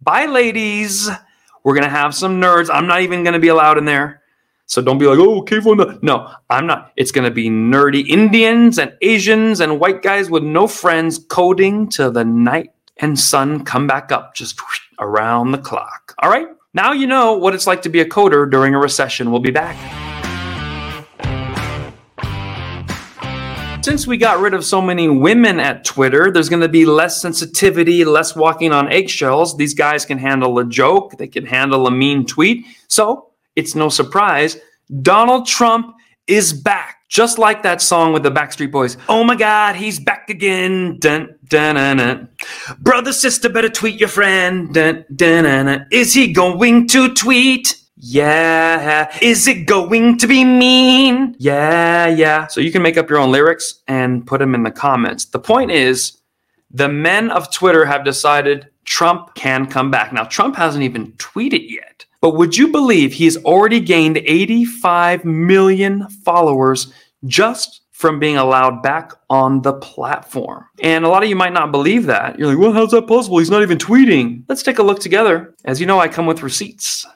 bye, 0.00 0.26
ladies. 0.26 1.08
We're 1.62 1.74
going 1.74 1.84
to 1.84 1.90
have 1.90 2.14
some 2.14 2.40
nerds. 2.40 2.68
I'm 2.72 2.86
not 2.86 3.02
even 3.02 3.22
going 3.22 3.34
to 3.34 3.38
be 3.38 3.48
allowed 3.48 3.78
in 3.78 3.84
there. 3.84 4.22
So 4.66 4.80
don't 4.80 4.98
be 4.98 5.06
like, 5.06 5.18
oh, 5.18 5.42
Kayvon 5.42 5.76
the. 5.76 5.98
No, 6.00 6.32
I'm 6.48 6.66
not. 6.66 6.92
It's 6.96 7.12
going 7.12 7.24
to 7.24 7.30
be 7.30 7.50
nerdy 7.50 8.06
Indians 8.08 8.78
and 8.78 8.96
Asians 9.02 9.60
and 9.60 9.78
white 9.78 10.00
guys 10.00 10.30
with 10.30 10.42
no 10.42 10.66
friends 10.66 11.18
coding 11.28 11.88
till 11.88 12.10
the 12.10 12.24
night 12.24 12.72
and 12.96 13.18
sun 13.18 13.64
come 13.64 13.86
back 13.86 14.12
up 14.12 14.34
just 14.34 14.58
around 14.98 15.52
the 15.52 15.58
clock. 15.58 16.14
All 16.20 16.30
right? 16.30 16.46
Now 16.72 16.92
you 16.92 17.08
know 17.08 17.34
what 17.34 17.54
it's 17.54 17.66
like 17.66 17.82
to 17.82 17.88
be 17.88 18.00
a 18.00 18.04
coder 18.04 18.48
during 18.48 18.74
a 18.74 18.78
recession. 18.78 19.32
We'll 19.32 19.40
be 19.40 19.50
back. 19.50 19.99
Since 23.82 24.06
we 24.06 24.18
got 24.18 24.40
rid 24.40 24.52
of 24.52 24.62
so 24.62 24.82
many 24.82 25.08
women 25.08 25.58
at 25.58 25.84
Twitter, 25.86 26.30
there's 26.30 26.50
going 26.50 26.60
to 26.60 26.68
be 26.68 26.84
less 26.84 27.20
sensitivity, 27.20 28.04
less 28.04 28.36
walking 28.36 28.72
on 28.72 28.92
eggshells. 28.92 29.56
These 29.56 29.72
guys 29.72 30.04
can 30.04 30.18
handle 30.18 30.58
a 30.58 30.66
joke, 30.66 31.16
they 31.16 31.26
can 31.26 31.46
handle 31.46 31.86
a 31.86 31.90
mean 31.90 32.26
tweet. 32.26 32.66
So 32.88 33.30
it's 33.56 33.74
no 33.74 33.88
surprise 33.88 34.58
Donald 35.02 35.46
Trump 35.46 35.96
is 36.26 36.52
back. 36.52 36.96
Just 37.08 37.38
like 37.38 37.64
that 37.64 37.82
song 37.82 38.12
with 38.12 38.22
the 38.22 38.30
Backstreet 38.30 38.70
Boys. 38.70 38.96
Oh 39.08 39.24
my 39.24 39.34
God, 39.34 39.74
he's 39.74 39.98
back 39.98 40.30
again. 40.30 40.98
Dun, 41.00 41.34
dun, 41.48 41.74
dun, 41.74 41.96
dun. 41.96 42.28
Brother, 42.78 43.12
sister, 43.12 43.48
better 43.48 43.68
tweet 43.68 43.98
your 43.98 44.08
friend. 44.08 44.72
Dun, 44.72 45.04
dun, 45.16 45.44
dun, 45.44 45.66
dun. 45.66 45.86
Is 45.90 46.14
he 46.14 46.32
going 46.32 46.86
to 46.88 47.12
tweet? 47.14 47.79
Yeah. 48.02 49.16
Is 49.20 49.46
it 49.46 49.66
going 49.66 50.18
to 50.18 50.26
be 50.26 50.44
mean? 50.44 51.36
Yeah, 51.38 52.06
yeah. 52.06 52.46
So 52.46 52.60
you 52.60 52.72
can 52.72 52.82
make 52.82 52.96
up 52.96 53.10
your 53.10 53.18
own 53.18 53.30
lyrics 53.30 53.82
and 53.86 54.26
put 54.26 54.38
them 54.38 54.54
in 54.54 54.62
the 54.62 54.70
comments. 54.70 55.26
The 55.26 55.38
point 55.38 55.70
is, 55.70 56.18
the 56.70 56.88
men 56.88 57.30
of 57.30 57.52
Twitter 57.52 57.84
have 57.84 58.04
decided 58.04 58.68
Trump 58.84 59.34
can 59.34 59.66
come 59.66 59.90
back. 59.90 60.12
Now, 60.12 60.24
Trump 60.24 60.56
hasn't 60.56 60.84
even 60.84 61.12
tweeted 61.12 61.68
yet. 61.68 62.06
But 62.20 62.36
would 62.36 62.56
you 62.56 62.68
believe 62.68 63.12
he's 63.12 63.36
already 63.44 63.80
gained 63.80 64.18
85 64.18 65.24
million 65.24 66.08
followers 66.24 66.92
just 67.26 67.82
from 67.92 68.18
being 68.18 68.36
allowed 68.36 68.82
back 68.82 69.12
on 69.28 69.62
the 69.62 69.74
platform? 69.74 70.64
And 70.82 71.04
a 71.04 71.08
lot 71.08 71.22
of 71.22 71.28
you 71.28 71.36
might 71.36 71.52
not 71.52 71.72
believe 71.72 72.06
that. 72.06 72.38
You're 72.38 72.48
like, 72.48 72.58
well, 72.58 72.72
how's 72.72 72.90
that 72.90 73.06
possible? 73.06 73.38
He's 73.38 73.50
not 73.50 73.62
even 73.62 73.78
tweeting. 73.78 74.44
Let's 74.48 74.62
take 74.62 74.78
a 74.78 74.82
look 74.82 75.00
together. 75.00 75.54
As 75.64 75.80
you 75.80 75.86
know, 75.86 75.98
I 75.98 76.08
come 76.08 76.26
with 76.26 76.42
receipts. 76.42 77.06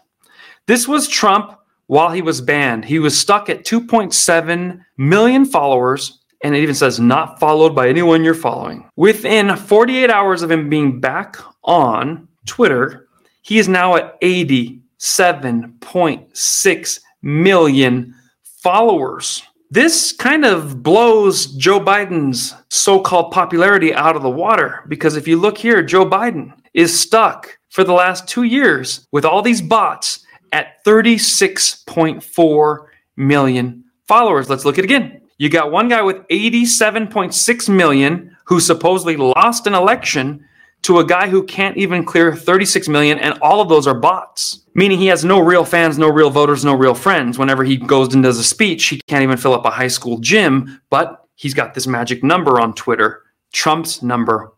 This 0.67 0.89
was 0.89 1.09
Trump 1.09 1.59
while 1.87 2.11
he 2.11 2.23
was 2.23 2.41
banned. 2.41 2.87
He 2.87 2.99
was 2.99 3.17
stuck 3.19 3.51
at 3.51 3.65
2.7 3.65 4.81
million 4.97 5.45
followers. 5.45 6.21
And 6.43 6.55
it 6.55 6.63
even 6.63 6.75
says 6.75 6.99
not 7.01 7.39
followed 7.41 7.75
by 7.75 7.89
anyone 7.89 8.23
you're 8.25 8.35
following. 8.35 8.87
Within 8.97 9.57
48 9.57 10.11
hours 10.11 10.43
of 10.43 10.51
him 10.51 10.69
being 10.69 11.01
back 11.01 11.39
on 11.65 12.29
Twitter, 12.47 13.09
he 13.43 13.59
is 13.59 13.69
now 13.69 13.97
at 13.97 14.21
87.6 14.21 17.01
million 17.23 18.15
followers. 18.43 19.43
This 19.71 20.13
kind 20.13 20.45
of 20.45 20.83
blows 20.83 21.47
Joe 21.57 21.81
Biden's 21.81 22.55
so 22.71 23.01
called 23.01 23.33
popularity 23.33 23.95
out 23.95 24.17
of 24.17 24.23
the 24.23 24.31
water 24.31 24.85
because 24.89 25.17
if 25.17 25.27
you 25.27 25.39
look 25.39 25.57
here, 25.59 25.83
Joe 25.83 26.05
Biden 26.05 26.53
is 26.75 26.99
stuck 26.99 27.59
for 27.71 27.85
the 27.85 27.93
last 27.93 28.29
two 28.29 28.45
years 28.45 29.07
with 29.11 29.25
all 29.25 29.43
these 29.43 29.63
bots 29.63 30.24
at 30.55 30.83
36.4 30.85 32.87
million 33.17 33.85
followers. 34.07 34.49
Let's 34.49 34.65
look 34.65 34.79
at 34.79 34.85
it 34.85 34.91
again. 34.91 35.21
You 35.37 35.49
got 35.49 35.73
one 35.73 35.89
guy 35.89 36.01
with 36.01 36.19
87.6 36.29 37.69
million 37.69 38.37
who 38.47 38.61
supposedly 38.61 39.17
lost 39.17 39.67
an 39.67 39.75
election 39.75 40.47
to 40.83 41.01
a 41.01 41.05
guy 41.05 41.29
who 41.29 41.43
can't 41.43 41.77
even 41.77 42.05
clear 42.05 42.37
36 42.37 42.89
million, 42.89 43.19
and 43.19 43.39
all 43.41 43.61
of 43.61 43.69
those 43.69 43.87
are 43.87 43.99
bots. 43.99 44.65
Meaning 44.75 44.99
he 44.99 45.07
has 45.07 45.25
no 45.25 45.41
real 45.41 45.65
fans, 45.65 45.99
no 45.99 46.09
real 46.09 46.31
voters, 46.31 46.65
no 46.65 46.75
real 46.75 46.95
friends. 46.95 47.39
Whenever 47.39 47.65
he 47.65 47.77
goes 47.77 48.15
and 48.15 48.23
does 48.23 48.39
a 48.39 48.45
speech, 48.45 48.87
he 48.87 49.01
can't 49.09 49.23
even 49.23 49.39
fill 49.39 49.55
up 49.55 49.65
a 49.65 49.71
high 49.71 49.89
school 49.89 50.19
gym, 50.19 50.81
but 50.91 51.27
he's 51.35 51.55
got 51.55 51.75
this 51.75 51.87
magic 51.87 52.23
number 52.23 52.61
on 52.61 52.75
Twitter. 52.75 53.23
Trump's 53.53 54.03
number 54.03 54.53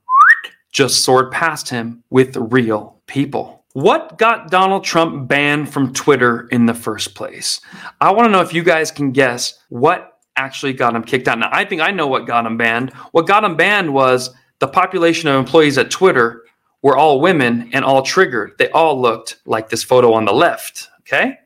just 0.73 1.05
soared 1.05 1.31
past 1.31 1.71
him 1.71 2.03
with 2.11 2.37
real 2.37 3.01
people. 3.07 3.56
What 3.77 4.17
got 4.17 4.51
Donald 4.51 4.85
Trump 4.85 5.29
banned 5.29 5.71
from 5.71 5.93
Twitter 5.93 6.49
in 6.51 6.65
the 6.65 6.73
first 6.73 7.15
place? 7.15 7.61
I 8.01 8.11
want 8.11 8.25
to 8.25 8.33
know 8.33 8.41
if 8.41 8.55
you 8.55 8.62
guys 8.62 8.91
can 8.91 9.12
guess 9.12 9.59
what 9.69 10.19
actually 10.35 10.73
got 10.73 10.97
him 10.97 11.03
kicked 11.03 11.29
out. 11.29 11.39
Now, 11.39 11.51
I 11.53 11.67
think 11.67 11.83
I 11.83 11.91
know 11.91 12.07
what 12.07 12.27
got 12.27 12.47
him 12.47 12.57
banned. 12.57 12.95
What 13.12 13.27
got 13.27 13.45
him 13.45 13.55
banned 13.55 13.93
was 13.93 14.31
the 14.61 14.67
population 14.67 15.29
of 15.29 15.39
employees 15.39 15.77
at 15.77 15.91
Twitter 15.91 16.45
were 16.81 16.97
all 16.97 17.21
women 17.21 17.69
and 17.75 17.85
all 17.85 18.01
triggered. 18.01 18.53
They 18.57 18.71
all 18.71 18.99
looked 18.99 19.37
like 19.45 19.69
this 19.69 19.83
photo 19.83 20.15
on 20.15 20.25
the 20.25 20.33
left. 20.33 20.89
Okay. 21.01 21.39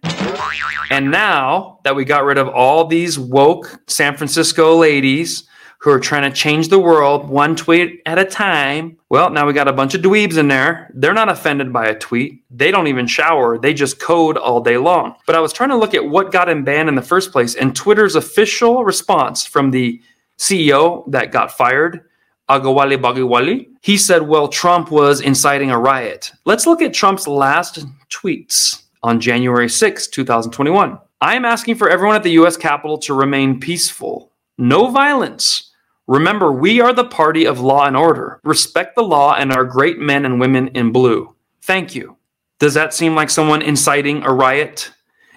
And 0.88 1.10
now 1.10 1.80
that 1.82 1.96
we 1.96 2.04
got 2.04 2.22
rid 2.22 2.38
of 2.38 2.46
all 2.46 2.86
these 2.86 3.18
woke 3.18 3.80
San 3.88 4.16
Francisco 4.16 4.76
ladies 4.76 5.48
who 5.80 5.90
are 5.90 6.00
trying 6.00 6.30
to 6.30 6.36
change 6.36 6.68
the 6.68 6.78
world 6.78 7.28
one 7.28 7.56
tweet 7.56 8.02
at 8.04 8.18
a 8.18 8.24
time, 8.24 8.98
well, 9.08 9.30
now 9.30 9.46
we 9.46 9.52
got 9.54 9.66
a 9.66 9.72
bunch 9.72 9.94
of 9.94 10.02
dweebs 10.02 10.36
in 10.36 10.46
there. 10.46 10.90
They're 10.94 11.14
not 11.14 11.30
offended 11.30 11.72
by 11.72 11.86
a 11.86 11.98
tweet. 11.98 12.42
They 12.50 12.70
don't 12.70 12.86
even 12.86 13.06
shower. 13.06 13.58
They 13.58 13.72
just 13.72 13.98
code 13.98 14.36
all 14.36 14.60
day 14.60 14.76
long. 14.76 15.16
But 15.26 15.36
I 15.36 15.40
was 15.40 15.54
trying 15.54 15.70
to 15.70 15.76
look 15.76 15.94
at 15.94 16.06
what 16.06 16.32
got 16.32 16.50
him 16.50 16.64
banned 16.64 16.90
in 16.90 16.96
the 16.96 17.02
first 17.02 17.32
place, 17.32 17.54
and 17.54 17.74
Twitter's 17.74 18.14
official 18.14 18.84
response 18.84 19.46
from 19.46 19.70
the 19.70 20.00
CEO 20.38 21.10
that 21.10 21.32
got 21.32 21.50
fired 21.50 22.04
Agawale 22.50 23.00
Bagiwali. 23.00 23.68
He 23.80 23.96
said, 23.96 24.22
well, 24.22 24.48
Trump 24.48 24.90
was 24.90 25.20
inciting 25.20 25.70
a 25.70 25.78
riot. 25.78 26.32
Let's 26.44 26.66
look 26.66 26.82
at 26.82 26.92
Trump's 26.92 27.26
last 27.26 27.86
tweets 28.10 28.82
on 29.02 29.20
January 29.20 29.68
6, 29.68 30.08
2021. 30.08 30.98
I 31.22 31.36
am 31.36 31.44
asking 31.44 31.76
for 31.76 31.88
everyone 31.88 32.16
at 32.16 32.22
the 32.22 32.32
US 32.32 32.56
Capitol 32.56 32.98
to 32.98 33.14
remain 33.14 33.60
peaceful. 33.60 34.32
No 34.58 34.90
violence. 34.90 35.69
Remember, 36.10 36.50
we 36.50 36.80
are 36.80 36.92
the 36.92 37.04
party 37.04 37.44
of 37.44 37.60
law 37.60 37.86
and 37.86 37.96
order. 37.96 38.40
Respect 38.42 38.96
the 38.96 39.02
law 39.04 39.36
and 39.36 39.52
our 39.52 39.64
great 39.64 40.00
men 40.00 40.24
and 40.24 40.40
women 40.40 40.66
in 40.74 40.90
blue. 40.90 41.36
Thank 41.62 41.94
you. 41.94 42.16
Does 42.58 42.74
that 42.74 42.92
seem 42.92 43.14
like 43.14 43.30
someone 43.30 43.62
inciting 43.62 44.24
a 44.24 44.32
riot? 44.32 44.90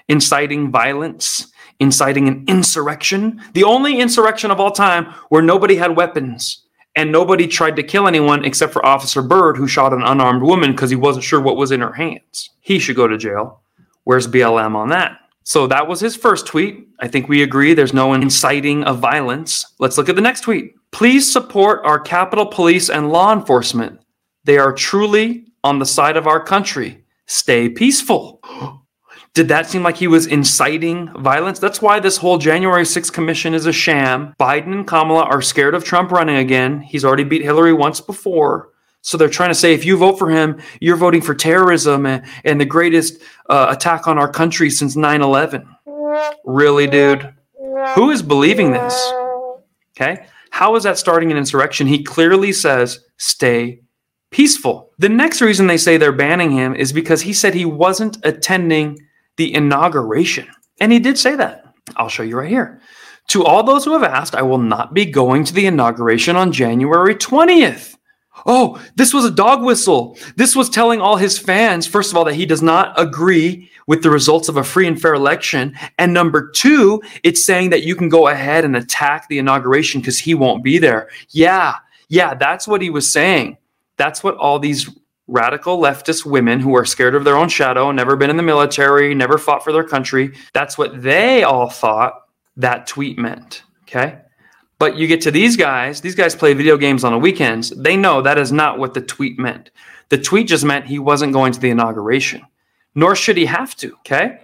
Inciting 0.08 0.72
violence? 0.72 1.54
Inciting 1.80 2.28
an 2.28 2.46
insurrection? 2.48 3.40
The 3.54 3.66
only 3.66 4.00
insurrection 4.00 4.50
of 4.50 4.60
all 4.60 4.72
time 4.72 5.14
where 5.30 5.44
nobody 5.44 5.76
had 5.76 5.96
weapons 5.96 6.66
and 6.96 7.12
nobody 7.12 7.46
tried 7.46 7.76
to 7.76 7.84
kill 7.84 8.08
anyone 8.08 8.44
except 8.44 8.74
for 8.74 8.84
Officer 8.84 9.22
Byrd, 9.22 9.58
who 9.58 9.68
shot 9.68 9.94
an 9.94 10.02
unarmed 10.02 10.42
woman 10.42 10.72
because 10.72 10.90
he 10.90 10.96
wasn't 10.96 11.24
sure 11.24 11.40
what 11.40 11.56
was 11.56 11.72
in 11.72 11.82
her 11.82 11.94
hands. 11.94 12.50
He 12.62 12.80
should 12.80 12.96
go 12.96 13.08
to 13.08 13.16
jail. 13.16 13.62
Where's 14.06 14.28
BLM 14.28 14.76
on 14.76 14.90
that? 14.90 15.20
So 15.44 15.68
that 15.68 15.88
was 15.88 16.00
his 16.00 16.16
first 16.16 16.48
tweet. 16.48 16.88
I 17.00 17.08
think 17.08 17.28
we 17.28 17.44
agree 17.44 17.74
there's 17.74 17.94
no 17.94 18.14
inciting 18.14 18.84
of 18.86 19.00
violence. 19.00 19.66
Let's 19.80 19.98
look 19.98 20.10
at 20.10 20.16
the 20.16 20.22
next 20.22 20.42
tweet. 20.42 20.74
Please 20.92 21.32
support 21.32 21.82
our 21.84 22.00
Capitol 22.00 22.46
Police 22.46 22.90
and 22.90 23.12
law 23.12 23.34
enforcement. 23.34 24.00
They 24.46 24.58
are 24.58 24.72
truly 24.72 25.48
on 25.64 25.80
the 25.80 25.86
side 25.86 26.18
of 26.18 26.28
our 26.28 26.44
country. 26.44 27.04
Stay 27.26 27.70
peaceful. 27.70 28.42
Did 29.34 29.48
that 29.48 29.68
seem 29.68 29.82
like 29.82 29.98
he 29.98 30.08
was 30.08 30.28
inciting 30.28 31.12
violence? 31.20 31.58
That's 31.58 31.82
why 31.82 32.00
this 32.00 32.18
whole 32.18 32.38
January 32.38 32.84
6th 32.84 33.12
commission 33.12 33.56
is 33.56 33.66
a 33.66 33.74
sham. 33.74 34.36
Biden 34.40 34.72
and 34.72 34.88
Kamala 34.88 35.24
are 35.24 35.42
scared 35.42 35.74
of 35.74 35.84
Trump 35.84 36.12
running 36.12 36.36
again. 36.36 36.82
He's 36.82 37.04
already 37.04 37.24
beat 37.24 37.42
Hillary 37.42 37.74
once 37.74 38.00
before. 38.00 38.73
So 39.04 39.18
they're 39.18 39.30
trying 39.30 39.50
to 39.50 39.56
say 39.56 39.74
if 39.74 39.84
you 39.84 39.98
vote 39.98 40.18
for 40.18 40.30
him, 40.30 40.62
you're 40.80 40.96
voting 40.96 41.22
for 41.22 41.36
terrorism 41.36 42.06
and, 42.06 42.26
and 42.46 42.60
the 42.60 42.66
greatest 42.66 43.22
uh, 43.50 43.68
attack 43.70 44.08
on 44.08 44.18
our 44.18 44.32
country 44.32 44.70
since 44.70 44.96
9 44.96 45.22
11. 45.22 45.68
Really, 46.46 46.88
dude? 46.88 47.34
Who 47.96 48.12
is 48.12 48.22
believing 48.22 48.72
this? 48.72 48.94
Okay. 49.96 50.26
How 50.52 50.76
is 50.76 50.84
that 50.84 50.98
starting 50.98 51.32
an 51.32 51.38
insurrection? 51.38 51.86
He 51.86 52.02
clearly 52.02 52.54
says, 52.54 53.00
stay 53.18 53.82
peaceful. 54.32 54.92
The 55.00 55.10
next 55.10 55.42
reason 55.42 55.68
they 55.68 55.78
say 55.78 55.98
they're 55.98 56.14
banning 56.14 56.52
him 56.52 56.74
is 56.74 56.94
because 56.94 57.22
he 57.22 57.34
said 57.34 57.54
he 57.54 57.66
wasn't 57.66 58.18
attending 58.24 59.00
the 59.36 59.54
inauguration. 59.54 60.48
And 60.80 60.92
he 60.92 61.00
did 61.00 61.18
say 61.18 61.36
that. 61.36 61.74
I'll 61.98 62.08
show 62.08 62.24
you 62.24 62.38
right 62.38 62.50
here. 62.50 62.80
To 63.30 63.44
all 63.44 63.64
those 63.64 63.84
who 63.84 63.94
have 63.94 64.04
asked, 64.04 64.34
I 64.34 64.42
will 64.44 64.58
not 64.58 64.94
be 64.94 65.06
going 65.06 65.44
to 65.44 65.54
the 65.54 65.66
inauguration 65.66 66.36
on 66.36 66.52
January 66.54 67.16
20th. 67.16 67.96
Oh, 68.46 68.84
this 68.96 69.14
was 69.14 69.26
a 69.26 69.32
dog 69.32 69.64
whistle. 69.64 70.18
This 70.36 70.56
was 70.56 70.70
telling 70.70 71.00
all 71.00 71.16
his 71.16 71.38
fans, 71.38 71.88
first 71.88 72.12
of 72.12 72.18
all, 72.18 72.26
that 72.26 72.36
he 72.36 72.46
does 72.46 72.62
not 72.62 73.00
agree 73.00 73.70
with 73.88 74.02
the 74.02 74.10
results 74.10 74.50
of 74.50 74.58
a 74.58 74.64
free 74.64 74.88
and 74.88 75.00
fair 75.00 75.14
election. 75.14 75.78
And 75.98 76.14
number 76.14 76.50
two, 76.50 77.02
it's 77.24 77.46
saying 77.46 77.70
that 77.72 77.84
you 77.84 77.96
can 77.96 78.10
go 78.10 78.28
ahead 78.28 78.66
and 78.66 78.76
attack 78.76 79.28
the 79.28 79.40
inauguration 79.40 80.02
because 80.02 80.20
he 80.20 80.34
won't 80.34 80.64
be 80.64 80.78
there. 80.78 81.10
Yeah, 81.30 81.76
yeah, 82.10 82.34
that's 82.34 82.68
what 82.68 82.82
he 82.82 82.90
was 82.90 83.12
saying. 83.12 83.58
That's 83.98 84.24
what 84.24 84.36
all 84.38 84.60
these 84.60 84.90
radical 85.28 85.80
leftist 85.80 86.26
women 86.26 86.60
who 86.60 86.76
are 86.76 86.86
scared 86.86 87.16
of 87.16 87.24
their 87.24 87.38
own 87.38 87.50
shadow, 87.50 87.92
never 87.92 88.16
been 88.16 88.30
in 88.30 88.38
the 88.38 88.44
military, 88.44 89.16
never 89.16 89.38
fought 89.38 89.64
for 89.64 89.72
their 89.72 89.84
country. 89.84 90.34
That's 90.54 90.78
what 90.78 91.02
they 91.02 91.44
all 91.44 91.70
thought 91.70 92.14
that 92.58 92.88
tweet 92.88 93.18
meant. 93.18 93.64
Okay. 93.84 94.20
But 94.80 94.98
you 94.98 95.08
get 95.08 95.22
to 95.22 95.32
these 95.32 95.56
guys, 95.56 96.02
these 96.02 96.16
guys 96.16 96.36
play 96.36 96.54
video 96.54 96.78
games 96.78 97.04
on 97.04 97.14
the 97.14 97.20
weekends. 97.20 97.70
They 97.70 97.96
know 97.96 98.22
that 98.22 98.38
is 98.38 98.52
not 98.52 98.80
what 98.80 98.94
the 98.94 99.02
tweet 99.02 99.40
meant. 99.40 99.72
The 100.10 100.18
tweet 100.18 100.48
just 100.48 100.66
meant 100.66 100.88
he 100.88 101.00
wasn't 101.00 101.34
going 101.34 101.54
to 101.54 101.60
the 101.60 101.70
inauguration, 101.70 102.42
nor 102.96 103.16
should 103.16 103.38
he 103.38 103.46
have 103.46 103.76
to. 103.78 103.94
Okay. 104.00 104.40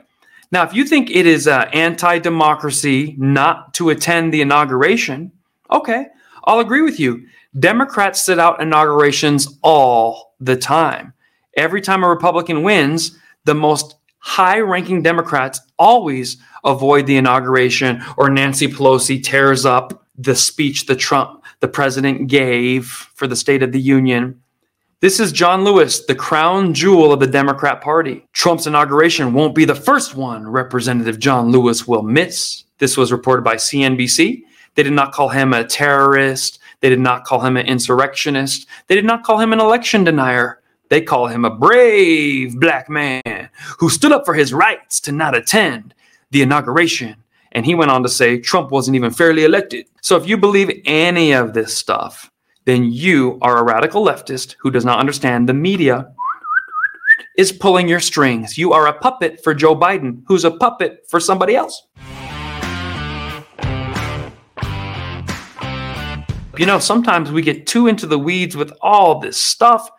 Now, 0.52 0.64
if 0.64 0.74
you 0.74 0.86
think 0.86 1.12
it 1.12 1.28
is 1.28 1.48
uh, 1.48 1.70
anti 1.74 2.20
democracy 2.20 3.16
not 3.18 3.74
to 3.76 3.90
attend 3.90 4.34
the 4.34 4.42
inauguration, 4.42 5.32
okay, 5.70 6.08
I'll 6.46 6.60
agree 6.60 6.82
with 6.82 7.00
you. 7.00 7.28
Democrats 7.58 8.24
sit 8.24 8.40
out 8.40 8.62
inaugurations 8.62 9.60
all 9.62 10.36
the 10.40 10.56
time. 10.56 11.14
Every 11.56 11.82
time 11.82 12.04
a 12.04 12.10
Republican 12.10 12.64
wins, 12.64 13.18
the 13.46 13.54
most 13.54 13.96
high 14.20 14.60
ranking 14.60 15.02
Democrats 15.02 15.60
always 15.78 16.38
avoid 16.64 17.06
the 17.06 17.18
inauguration 17.18 18.04
or 18.18 18.30
Nancy 18.30 18.68
Pelosi 18.68 19.22
tears 19.24 19.66
up 19.66 20.06
the 20.20 20.36
speech 20.36 20.86
the 20.86 20.96
Trump, 20.96 21.44
the 21.62 21.68
president 21.68 22.28
gave 22.28 22.88
for 22.88 23.26
the 23.26 23.36
State 23.36 23.64
of 23.64 23.72
the 23.72 23.80
Union. 23.80 24.42
This 25.00 25.22
is 25.22 25.32
John 25.32 25.64
Lewis, 25.64 26.06
the 26.06 26.14
crown 26.14 26.74
jewel 26.74 27.14
of 27.14 27.22
the 27.22 27.28
Democrat 27.28 27.80
Party. 27.80 28.28
Trump's 28.34 28.68
inauguration 28.68 29.32
won't 29.32 29.56
be 29.56 29.64
the 29.64 29.74
first 29.74 30.16
one 30.16 30.46
Representative 30.46 31.20
John 31.20 31.52
Lewis 31.52 31.88
will 31.88 32.04
miss. 32.04 32.66
This 32.80 32.98
was 32.98 33.14
reported 33.14 33.44
by 33.44 33.56
CNBC. 33.56 34.44
They 34.76 34.84
did 34.84 34.92
not 34.92 35.14
call 35.14 35.30
him 35.30 35.54
a 35.54 35.64
terrorist. 35.64 36.60
They 36.82 36.90
did 36.90 37.00
not 37.00 37.24
call 37.24 37.40
him 37.40 37.56
an 37.56 37.66
insurrectionist. 37.66 38.68
They 38.88 38.96
did 38.96 39.06
not 39.06 39.24
call 39.24 39.40
him 39.40 39.54
an 39.54 39.62
election 39.62 40.04
denier. 40.04 40.60
They 40.90 41.02
call 41.02 41.28
him 41.28 41.46
a 41.46 41.56
brave 41.56 42.60
black 42.60 42.90
man 42.90 43.50
who 43.78 43.90
stood 43.90 44.12
up 44.12 44.26
for 44.26 44.34
his 44.34 44.54
rights 44.54 45.00
to 45.02 45.14
not 45.14 45.36
attend 45.36 45.94
the 46.32 46.42
inauguration. 46.42 47.16
And 47.54 47.66
he 47.66 47.76
went 47.76 47.92
on 47.92 48.04
to 48.04 48.10
say 48.10 48.40
Trump 48.40 48.72
wasn't 48.72 48.96
even 48.96 49.12
fairly 49.12 49.44
elected. 49.44 49.88
So 50.02 50.16
if 50.16 50.28
you 50.28 50.38
believe 50.38 50.82
any 50.86 51.32
of 51.34 51.54
this 51.54 51.76
stuff, 51.76 52.32
then 52.66 52.92
you 52.92 53.40
are 53.42 53.58
a 53.58 53.64
radical 53.64 54.06
leftist 54.06 54.56
who 54.60 54.70
does 54.70 54.86
not 54.86 55.00
understand 55.00 55.50
the 55.50 55.54
media 55.54 56.14
is 57.38 57.52
pulling 57.52 57.88
your 57.88 58.00
strings. 58.00 58.58
You 58.58 58.74
are 58.74 58.88
a 58.88 58.94
puppet 58.94 59.44
for 59.44 59.54
Joe 59.54 59.76
Biden, 59.76 60.24
who's 60.28 60.44
a 60.46 60.52
puppet 60.52 61.06
for 61.08 61.20
somebody 61.20 61.56
else. 61.56 61.88
You 66.58 66.66
know, 66.66 66.80
sometimes 66.80 67.32
we 67.32 67.42
get 67.42 67.66
too 67.66 67.88
into 67.88 68.06
the 68.06 68.20
weeds 68.20 68.58
with 68.58 68.74
all 68.82 69.20
this 69.20 69.38
stuff, 69.38 69.90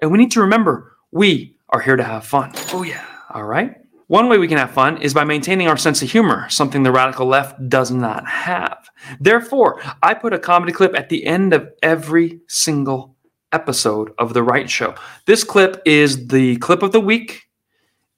and 0.00 0.12
we 0.12 0.18
need 0.18 0.30
to 0.32 0.42
remember 0.42 0.98
we 1.10 1.56
are 1.70 1.80
here 1.80 1.96
to 1.96 2.04
have 2.04 2.26
fun. 2.26 2.52
Oh, 2.74 2.82
yeah. 2.82 3.02
All 3.30 3.44
right. 3.44 3.81
One 4.12 4.28
way 4.28 4.36
we 4.36 4.46
can 4.46 4.58
have 4.58 4.72
fun 4.72 5.00
is 5.00 5.14
by 5.14 5.24
maintaining 5.24 5.68
our 5.68 5.78
sense 5.78 6.02
of 6.02 6.10
humor, 6.10 6.46
something 6.50 6.82
the 6.82 6.92
radical 6.92 7.24
left 7.24 7.70
does 7.70 7.90
not 7.90 8.28
have. 8.28 8.90
Therefore, 9.18 9.80
I 10.02 10.12
put 10.12 10.34
a 10.34 10.38
comedy 10.38 10.70
clip 10.70 10.94
at 10.94 11.08
the 11.08 11.24
end 11.24 11.54
of 11.54 11.70
every 11.82 12.42
single 12.46 13.16
episode 13.52 14.12
of 14.18 14.34
The 14.34 14.42
Right 14.42 14.68
Show. 14.68 14.94
This 15.24 15.44
clip 15.44 15.80
is 15.86 16.26
the 16.26 16.56
clip 16.56 16.82
of 16.82 16.92
the 16.92 17.00
week. 17.00 17.44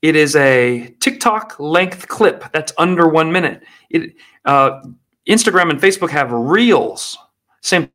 It 0.02 0.16
is 0.16 0.35
a 0.35 0.92
TikTok 0.98 1.61
length 1.61 2.09
clip 2.09 2.42
that's 2.52 2.72
under 2.76 3.07
one 3.07 3.30
minute. 3.30 3.62
It, 3.88 4.16
uh, 4.46 4.80
Instagram 5.28 5.70
and 5.70 5.80
Facebook 5.80 6.11
have 6.11 6.33
reels, 6.33 7.16
same 7.61 7.88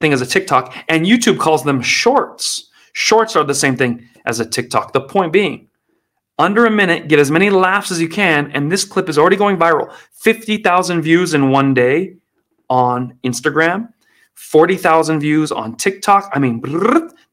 thing 0.00 0.12
as 0.12 0.20
a 0.20 0.26
TikTok, 0.26 0.76
and 0.88 1.06
YouTube 1.06 1.40
calls 1.40 1.64
them 1.64 1.82
shorts. 1.82 2.70
Shorts 2.92 3.34
are 3.34 3.42
the 3.42 3.52
same 3.52 3.76
thing 3.76 4.08
as 4.26 4.38
a 4.38 4.46
TikTok. 4.46 4.92
The 4.92 5.00
point 5.00 5.32
being, 5.32 5.66
under 6.40 6.64
a 6.64 6.70
minute, 6.70 7.08
get 7.08 7.18
as 7.18 7.30
many 7.30 7.50
laughs 7.50 7.90
as 7.90 8.00
you 8.00 8.08
can, 8.08 8.50
and 8.52 8.72
this 8.72 8.84
clip 8.84 9.08
is 9.08 9.18
already 9.18 9.36
going 9.36 9.58
viral. 9.58 9.92
50,000 10.12 11.02
views 11.02 11.34
in 11.34 11.50
one 11.50 11.74
day 11.74 12.16
on 12.68 13.18
Instagram 13.22 13.92
40,000 14.34 15.20
views 15.20 15.52
on 15.52 15.76
TikTok. 15.76 16.30
I 16.32 16.38
mean, 16.38 16.62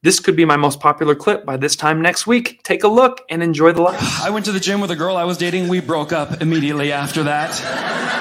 this 0.02 0.20
could 0.20 0.36
be 0.36 0.44
my 0.44 0.56
most 0.56 0.78
popular 0.78 1.14
clip 1.14 1.44
by 1.44 1.56
this 1.56 1.74
time 1.74 2.00
next 2.00 2.26
week. 2.26 2.62
Take 2.62 2.84
a 2.84 2.88
look 2.88 3.22
and 3.28 3.42
enjoy 3.42 3.72
the 3.72 3.82
life. 3.82 4.22
I 4.22 4.30
went 4.30 4.44
to 4.44 4.52
the 4.52 4.60
gym 4.60 4.80
with 4.80 4.90
a 4.90 4.96
girl 4.96 5.16
I 5.16 5.24
was 5.24 5.36
dating. 5.36 5.68
We 5.68 5.80
broke 5.80 6.12
up 6.12 6.40
immediately 6.40 6.92
after 6.92 7.24
that. 7.24 7.60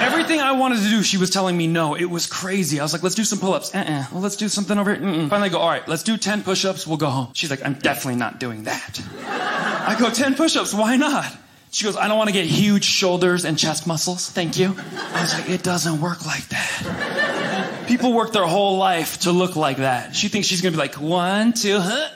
Everything 0.01 0.39
I 0.39 0.53
wanted 0.53 0.81
to 0.81 0.89
do, 0.89 1.03
she 1.03 1.17
was 1.17 1.29
telling 1.29 1.55
me 1.55 1.67
no. 1.67 1.95
It 1.95 2.05
was 2.05 2.25
crazy. 2.25 2.79
I 2.79 2.83
was 2.83 2.93
like, 2.93 3.03
let's 3.03 3.15
do 3.15 3.23
some 3.23 3.39
pull 3.39 3.53
ups. 3.53 3.73
Uh-uh. 3.75 4.05
Well, 4.11 4.21
let's 4.21 4.35
do 4.35 4.49
something 4.49 4.77
over 4.77 4.95
here. 4.95 5.03
Mm-mm. 5.03 5.29
Finally, 5.29 5.49
I 5.49 5.51
go, 5.51 5.59
all 5.59 5.69
right, 5.69 5.87
let's 5.87 6.03
do 6.03 6.17
10 6.17 6.43
push 6.43 6.65
ups. 6.65 6.87
We'll 6.87 6.97
go 6.97 7.09
home. 7.09 7.29
She's 7.33 7.49
like, 7.51 7.63
I'm 7.63 7.75
definitely 7.75 8.19
not 8.19 8.39
doing 8.39 8.63
that. 8.63 9.01
I 9.27 9.95
go, 9.99 10.09
10 10.09 10.35
push 10.35 10.55
ups. 10.55 10.73
Why 10.73 10.97
not? 10.97 11.25
She 11.71 11.83
goes, 11.83 11.97
I 11.97 12.07
don't 12.07 12.17
want 12.17 12.29
to 12.29 12.33
get 12.33 12.45
huge 12.45 12.85
shoulders 12.85 13.45
and 13.45 13.59
chest 13.59 13.85
muscles. 13.85 14.29
Thank 14.29 14.57
you. 14.57 14.75
I 14.77 15.21
was 15.21 15.33
like, 15.33 15.49
it 15.49 15.63
doesn't 15.63 16.01
work 16.01 16.25
like 16.25 16.47
that. 16.49 17.56
People 17.87 18.13
work 18.13 18.33
their 18.33 18.45
whole 18.45 18.77
life 18.77 19.21
to 19.21 19.31
look 19.31 19.55
like 19.55 19.77
that. 19.77 20.15
She 20.15 20.27
thinks 20.27 20.47
she's 20.47 20.61
gonna 20.61 20.73
be 20.73 20.77
like, 20.77 20.95
one, 20.95 21.53
two, 21.53 21.79
huh? 21.79 22.09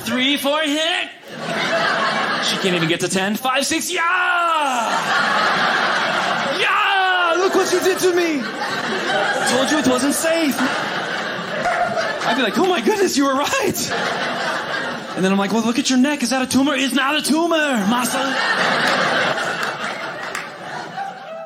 Three, 0.00 0.36
four, 0.36 0.60
hit. 0.60 1.08
She 2.44 2.56
can't 2.58 2.76
even 2.76 2.88
get 2.88 3.00
to 3.00 3.08
ten. 3.08 3.34
Five, 3.36 3.66
six, 3.66 3.90
yeah! 3.92 4.00
Yeah! 6.60 7.34
Look 7.38 7.54
what 7.54 7.72
you 7.72 7.80
did 7.80 7.98
to 7.98 8.14
me! 8.14 8.40
Told 9.50 9.70
you 9.70 9.78
it 9.78 9.86
wasn't 9.88 10.14
safe. 10.14 10.54
I'd 12.28 12.36
be 12.36 12.42
like, 12.42 12.58
oh 12.58 12.66
my 12.66 12.80
goodness, 12.82 13.16
you 13.16 13.24
were 13.24 13.34
right. 13.34 13.90
And 15.16 15.24
then 15.24 15.32
I'm 15.32 15.38
like, 15.38 15.52
well, 15.52 15.64
look 15.64 15.78
at 15.78 15.88
your 15.90 15.98
neck. 15.98 16.22
Is 16.22 16.30
that 16.30 16.42
a 16.42 16.46
tumor? 16.46 16.74
It's 16.74 16.94
not 16.94 17.16
a 17.16 17.22
tumor, 17.22 17.56
massa. 17.56 19.57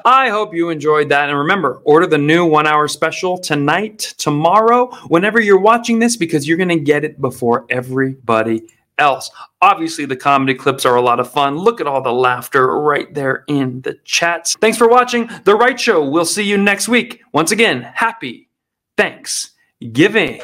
I 0.05 0.29
hope 0.29 0.55
you 0.55 0.71
enjoyed 0.71 1.09
that. 1.11 1.29
And 1.29 1.39
remember, 1.39 1.81
order 1.85 2.07
the 2.07 2.19
new 2.19 2.45
one 2.45 2.67
hour 2.67 2.89
special 2.89 3.39
tonight, 3.39 4.15
tomorrow, 4.19 4.95
whenever 5.09 5.41
you're 5.41 5.61
watching 5.61 5.99
this, 5.99 6.17
because 6.17 6.47
you're 6.47 6.57
going 6.57 6.69
to 6.69 6.81
get 6.81 7.05
it 7.05 7.21
before 7.21 7.67
everybody 7.71 8.63
else. 8.99 9.31
Obviously, 9.61 10.05
the 10.05 10.17
comedy 10.17 10.55
clips 10.55 10.85
are 10.85 10.97
a 10.97 11.03
lot 11.03 11.21
of 11.21 11.31
fun. 11.31 11.57
Look 11.57 11.81
at 11.81 11.87
all 11.87 12.03
the 12.03 12.13
laughter 12.13 12.79
right 12.81 13.13
there 13.15 13.45
in 13.49 13.81
the 13.83 13.95
chats. 14.05 14.57
Thanks 14.61 14.79
for 14.79 14.89
watching 14.89 15.29
The 15.45 15.55
Right 15.55 15.79
Show. 15.79 16.09
We'll 16.09 16.25
see 16.25 16.45
you 16.45 16.59
next 16.59 16.89
week. 16.89 17.23
Once 17.33 17.53
again, 17.53 17.83
happy 17.83 18.49
Thanksgiving. 18.97 20.41